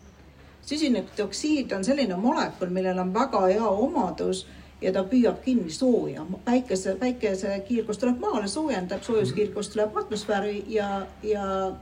[0.66, 4.46] süsinikdioksiid on selline molekul, millel on väga hea omadus
[4.82, 6.26] ja ta püüab kinni sooja.
[6.44, 11.72] päikese, päikesekiirgus tuleb maale, soojendab, soojuskiirgus tuleb atmosfääri ja, ja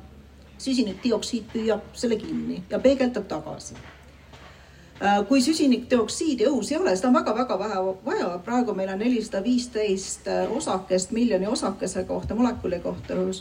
[0.59, 3.75] süsinikdioksiid püüab selle kinni ja peegeldab tagasi.
[5.01, 9.41] Äh, kui süsinikdioksiidi õhus ei ole, seda on väga-väga vähe vaja, praegu meil on nelisada
[9.45, 13.41] viisteist äh, osakest miljoni osakese kohta, molekuli kohta õhus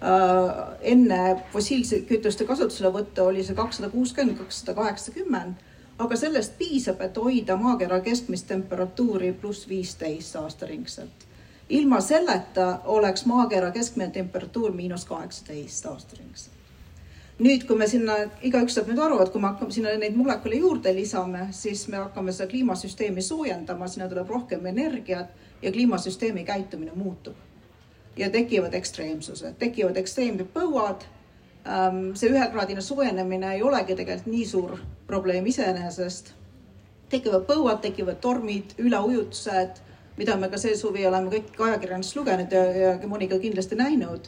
[0.00, 1.20] äh, enne
[1.52, 5.66] fossiilsete kütuste kasutuselevõttu oli see kakssada kuuskümmend, kakssada kaheksakümmend
[5.98, 11.24] aga sellest piisab, et hoida maakera keskmist temperatuuri pluss viisteist aastaringselt.
[11.68, 16.55] ilma selleta oleks maakera keskmine temperatuur miinus kaheksateist aastaringselt.
[17.38, 20.60] Nüüd, kui me sinna, igaüks saab nüüd aru, et kui me hakkame sinna neid molekule
[20.60, 26.94] juurde lisame, siis me hakkame seda kliimasüsteemi soojendama, sinna tuleb rohkem energiat ja kliimasüsteemi käitumine
[26.94, 27.34] muutub.
[28.16, 31.02] ja tekivad ekstreemsused, tekivad ekstreemsed põuad
[31.66, 34.76] Ähm, see ühekraadine soojenemine ei olegi tegelikult nii suur
[35.06, 36.34] probleem iseenesest.
[37.10, 39.78] tekivad põuad, tekivad tormid, üleujutused,
[40.18, 44.26] mida me ka see suvi oleme kõik ajakirjandusest lugenud ja, ja Monika kindlasti näinud.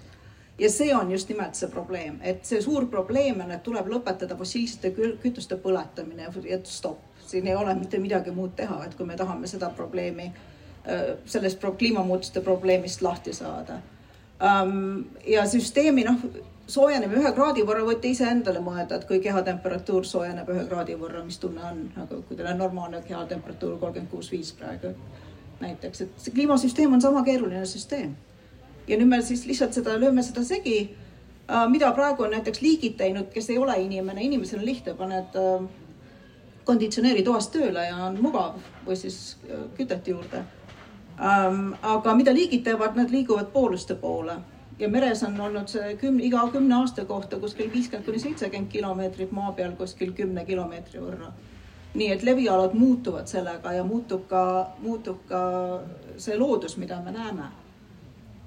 [0.58, 4.36] Ja see on just nimelt see probleem, et see suur probleem on, et tuleb lõpetada
[4.38, 4.92] fossiilsete
[5.22, 9.46] kütuste põletamine ja stopp, siin ei ole mitte midagi muud teha, et kui me tahame
[9.46, 10.32] seda probleemi,
[10.84, 13.80] äh, sellest kliimamuutuste probleemist lahti saada.
[14.42, 16.22] Ähm, ja süsteemi noh
[16.68, 21.40] soojeneb ühe kraadi võrra, võite iseendale mõelda, et kui kehatemperatuur soojeneb ühe kraadi võrra, mis
[21.40, 24.92] tunne on, aga kui teil on normaalne kehatemperatuur kolmkümmend kuus, viis praegu
[25.62, 28.14] näiteks, et see kliimasüsteem on sama keeruline süsteem.
[28.88, 30.78] Ja nüüd me siis lihtsalt seda lööme seda segi,
[31.46, 35.38] äh, mida praegu on näiteks liigid teinud, kes ei ole inimene, inimesel on lihtne, paned
[35.38, 35.66] äh,
[36.68, 40.44] konditsioneeri toas tööle ja on mugav või siis äh, kütet juurde.
[41.18, 44.38] Ähm, aga mida liigid teevad, nad liiguvad pooluste poole
[44.78, 49.32] ja meres on olnud see kümne, iga kümne aasta kohta kuskil viiskümmend kuni seitsekümmend kilomeetrit,
[49.34, 51.32] maa peal kuskil kümne kilomeetri võrra.
[51.98, 54.42] nii et levialad muutuvad sellega ja muutub ka,
[54.84, 55.40] muutub ka
[56.16, 57.48] see loodus, mida me näeme.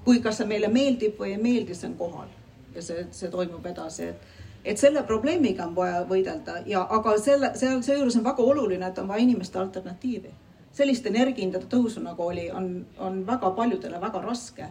[0.04, 2.30] Kui, kas see meile meeldib või ei meeldi, see on kohal
[2.74, 4.30] ja see, see toimub edasi, et
[4.64, 8.98] et selle probleemiga on vaja võidelda ja, aga selle, seal seejuures on väga oluline, et
[8.98, 10.30] on vaja inimeste alternatiivi.
[10.72, 14.68] sellist energiahindade tõusu, nagu oli, on, on väga paljudele väga raske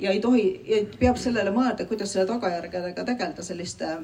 [0.00, 0.44] ja ei tohi,
[1.00, 3.96] peab sellele mõelda, kuidas selle tagajärgedega tegeleda, selliste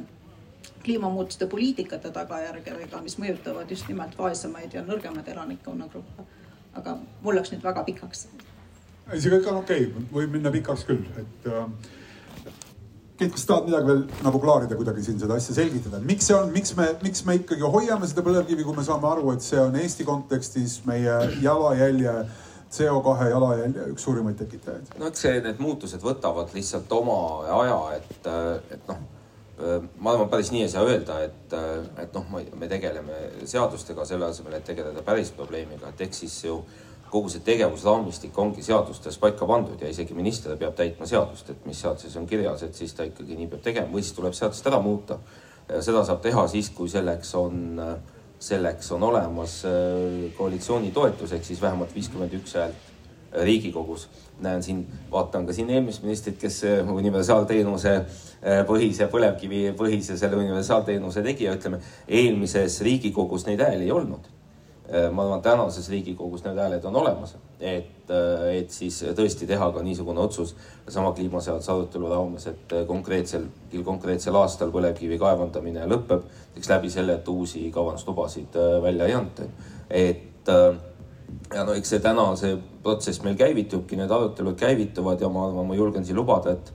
[0.84, 6.26] kliimamuutuste poliitikate tagajärgedega, mis mõjutavad just nimelt vaesemaid ja nõrgemaid elanikkonnagruppe.
[6.78, 8.28] aga mul läks nüüd väga pikaks.
[9.12, 11.94] Ei, see kõik on okei okay., võib minna pikaks küll, et äh,
[13.18, 16.52] Keit, kas tahad midagi veel nagu klaarida kuidagi siin seda asja selgitada, miks see on,
[16.54, 19.74] miks me, miks me ikkagi hoiame seda põlevkivi, kui me saame aru, et see on
[19.74, 22.36] Eesti kontekstis meie jalajälje äh,
[22.70, 24.90] CO2 jalajälje üks suurimaid tekitajaid.
[25.00, 27.20] no eks see, need muutused võtavad lihtsalt oma
[27.62, 28.28] aja, et,
[28.76, 29.00] et noh,
[29.98, 31.56] ma arvan, päris nii ei saa öelda, et,
[32.04, 32.26] et noh,
[32.60, 36.60] me tegeleme seadustega selle asemel, et tegeleda päris probleemiga, et eks siis ju
[37.10, 41.80] kogu see tegevusraamistik ongi seadustes paika pandud ja isegi minister peab täitma seadust, et mis
[41.80, 44.80] seaduses on kirjas, et siis ta ikkagi nii peab tegema või siis tuleb seadust ära
[44.84, 45.18] muuta.
[45.80, 47.80] seda saab teha siis, kui selleks on,
[48.38, 52.86] selleks on olemas äh, koalitsiooni toetus ehk siis vähemalt viiskümmend üks häält
[53.32, 54.08] Riigikogus.
[54.40, 61.22] näen siin, vaatan ka siin eelmist ministrit, kes äh, universaalteenuse äh, põhise, põlevkivipõhise selle universaalteenuse
[61.22, 64.37] tegija, ütleme eelmises Riigikogus neid hääli ei olnud
[65.12, 69.82] ma arvan, tänases Riigikogus need hääled on olemas, et, äh, et siis tõesti teha ka
[69.84, 70.54] niisugune otsus
[70.88, 73.44] sama kliimaseaduse arutelu raames, et äh, konkreetsel,
[73.84, 76.24] konkreetsel aastal põlevkivi kaevandamine lõpeb,
[76.54, 79.48] teeks läbi selle, et uusi kaevanduslubasid välja ei anta.
[79.90, 85.48] et ja no eks see täna see protsess meil käivitubki, need arutelud käivituvad ja ma
[85.48, 86.72] arvan, ma julgen siin lubada, et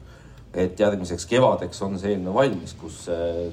[0.54, 3.08] et järgmiseks kevadeks on see eelnõu valmis, kus,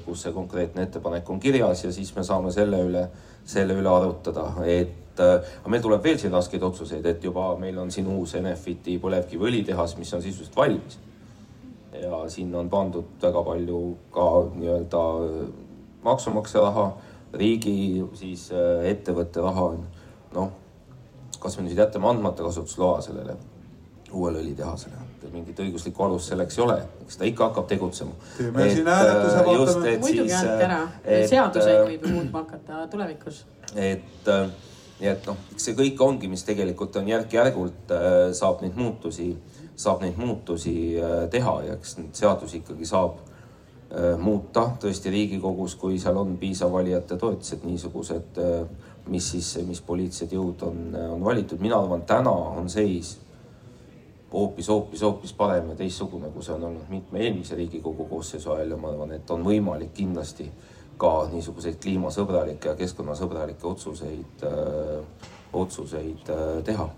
[0.05, 3.07] kus see konkreetne ettepanek on kirjas ja siis me saame selle üle
[3.45, 7.77] selle üle arutada, et äh, aga meil tuleb veel siin raskeid otsuseid, et juba meil
[7.81, 10.99] on siin uus Enefiti põlevkiviõlitehas, mis on sisuliselt valmis.
[12.01, 13.79] ja sinna on pandud väga palju
[14.13, 15.01] ka nii-öelda
[16.03, 16.87] maksumaksja raha,
[17.33, 19.71] riigi siis äh, ettevõtte raha.
[19.75, 19.85] On
[20.35, 20.51] noh,
[21.39, 23.35] kas me nüüd jätame andmata kasutusloa sellele
[24.11, 28.11] uuele õlitehasele mingit õiguslikku alust selleks ei ole, eks ta ikka hakkab tegutsema.
[28.37, 29.95] teeme siin hääletuse, äh, vaatame.
[30.01, 30.81] muidugi andke ära,
[31.29, 33.45] seaduseid võib ju muutma hakata tulevikus.
[33.75, 34.49] et, äh,
[35.13, 39.31] et noh, eks see kõik ongi, mis tegelikult on järk-järgult äh, saab neid muutusi,
[39.75, 40.75] saab neid muutusi
[41.31, 43.19] teha ja eks neid seadusi ikkagi saab
[44.21, 48.37] muuta tõesti Riigikogus, kui seal on piisav valijate toetus, et niisugused,
[49.11, 51.59] mis siis, mis poliitilised jõud on, on valitud.
[51.59, 53.17] mina arvan, täna on seis
[54.33, 58.75] hoopis, hoopis, hoopis parem ja teistsugune, kui see on olnud mitme eelmise Riigikogu koosseisu ajal
[58.75, 60.47] ja ma arvan, et on võimalik kindlasti
[61.01, 66.89] ka niisuguseid kliimasõbralikke ja keskkonnasõbralikke otsuseid äh,, otsuseid äh, teha.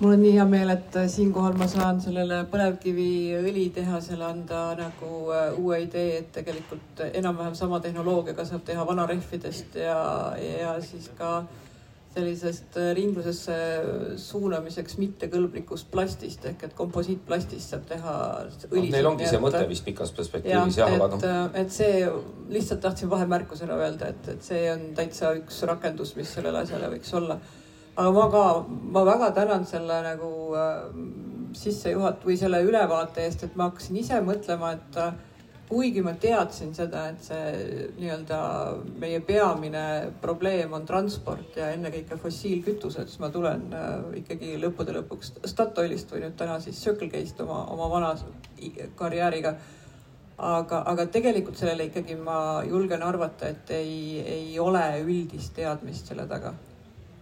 [0.00, 5.12] mul on nii hea meel, et äh, siinkohal ma saan sellele põlevkiviõlitehasele anda nagu
[5.60, 10.02] uue idee, et tegelikult enam-vähem sama tehnoloogiaga saab teha vanarehvidest ja,
[10.38, 11.67] ja siis ka äh,
[12.18, 13.56] sellisest äh, ringlusesse
[14.20, 18.16] suunamiseks mittekõlblikust plastist ehk et komposiitplastist saab teha
[18.70, 18.96] õli no,.
[18.96, 21.22] Neil ongi see mõte vist pikas perspektiivis jah, aga noh.
[21.28, 22.02] Äh, et see,
[22.52, 27.14] lihtsalt tahtsin vahemärkusena öelda, et, et see on täitsa üks rakendus, mis sellele asjale võiks
[27.18, 27.38] olla.
[27.98, 28.44] aga ma ka,
[28.96, 30.76] ma väga tänan selle nagu äh,
[31.58, 35.14] sissejuhat- või selle ülevaate eest, et ma hakkasin ise mõtlema, et äh,
[35.68, 38.38] kuigi ma teadsin seda, et see nii-öelda
[39.00, 39.84] meie peamine
[40.22, 43.90] probleem on transport ja ennekõike fossiilkütused, siis ma tulen äh,
[44.22, 48.14] ikkagi lõppude lõpuks Statoilist või nüüd täna siis Circle K-st oma, oma vana
[48.96, 49.54] karjääriga.
[50.38, 56.26] aga, aga tegelikult sellele ikkagi ma julgen arvata, et ei, ei ole üldist teadmist selle
[56.30, 56.54] taga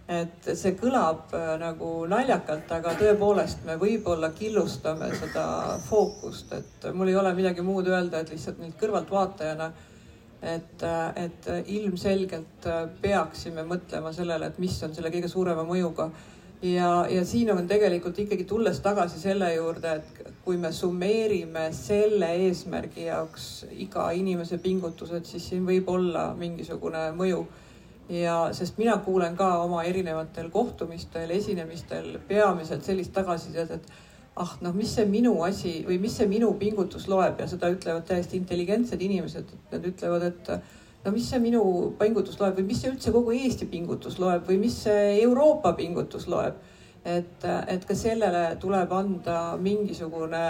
[0.06, 5.46] et see kõlab äh, nagu naljakalt, aga tõepoolest me võib-olla killustame seda
[5.88, 9.72] fookust, et mul ei ole midagi muud öelda, et lihtsalt nüüd kõrvaltvaatajana,
[10.46, 16.10] et, äh, et ilmselgelt äh, peaksime mõtlema sellele, et mis on selle kõige suurema mõjuga.
[16.62, 22.30] ja, ja siin on tegelikult ikkagi tulles tagasi selle juurde, et kui me summeerime selle
[22.46, 27.42] eesmärgi jaoks iga inimese pingutused, siis siin võib olla mingisugune mõju
[28.08, 34.74] ja sest mina kuulen ka oma erinevatel kohtumistel, esinemistel peamiselt sellist tagasisidet, et ah noh,
[34.76, 37.40] mis see minu asi või mis see minu pingutus loeb?
[37.40, 40.50] Ja seda ütlevad täiesti intelligentsed inimesed, nad ütlevad, et
[41.04, 41.62] no mis see minu
[41.98, 46.28] pingutus loeb või mis see üldse kogu Eesti pingutus loeb või mis see Euroopa pingutus
[46.30, 46.58] loeb
[47.06, 50.40] et, et ka sellele tuleb anda mingisugune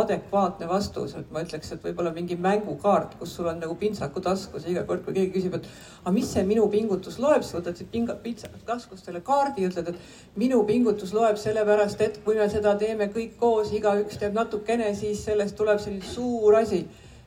[0.00, 4.64] adekvaatne vastus, et ma ütleks, et võib-olla mingi mängukaart, kus sul on nagu pintsaku taskus
[4.64, 5.68] ja iga kord, kui keegi küsib, et
[6.00, 9.92] aga mis see minu pingutus loeb, siis võtad siit pinga, pintsaku taskust selle kaardi ütled,
[9.92, 14.94] et minu pingutus loeb sellepärast, et kui me seda teeme kõik koos, igaüks teeb natukene,
[14.96, 16.86] siis sellest tuleb selline suur asi.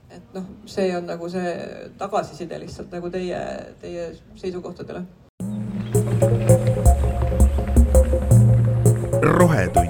[0.09, 1.53] Et noh, see on nagu see
[2.01, 3.45] tagasiside lihtsalt nagu teie,
[3.77, 4.09] teie
[4.41, 5.05] seisukohtadele
[9.30, 9.89] rohetund.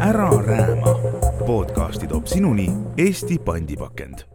[0.00, 0.98] ära rääma.
[1.46, 4.33] podcasti toob sinuni Eesti pandipakend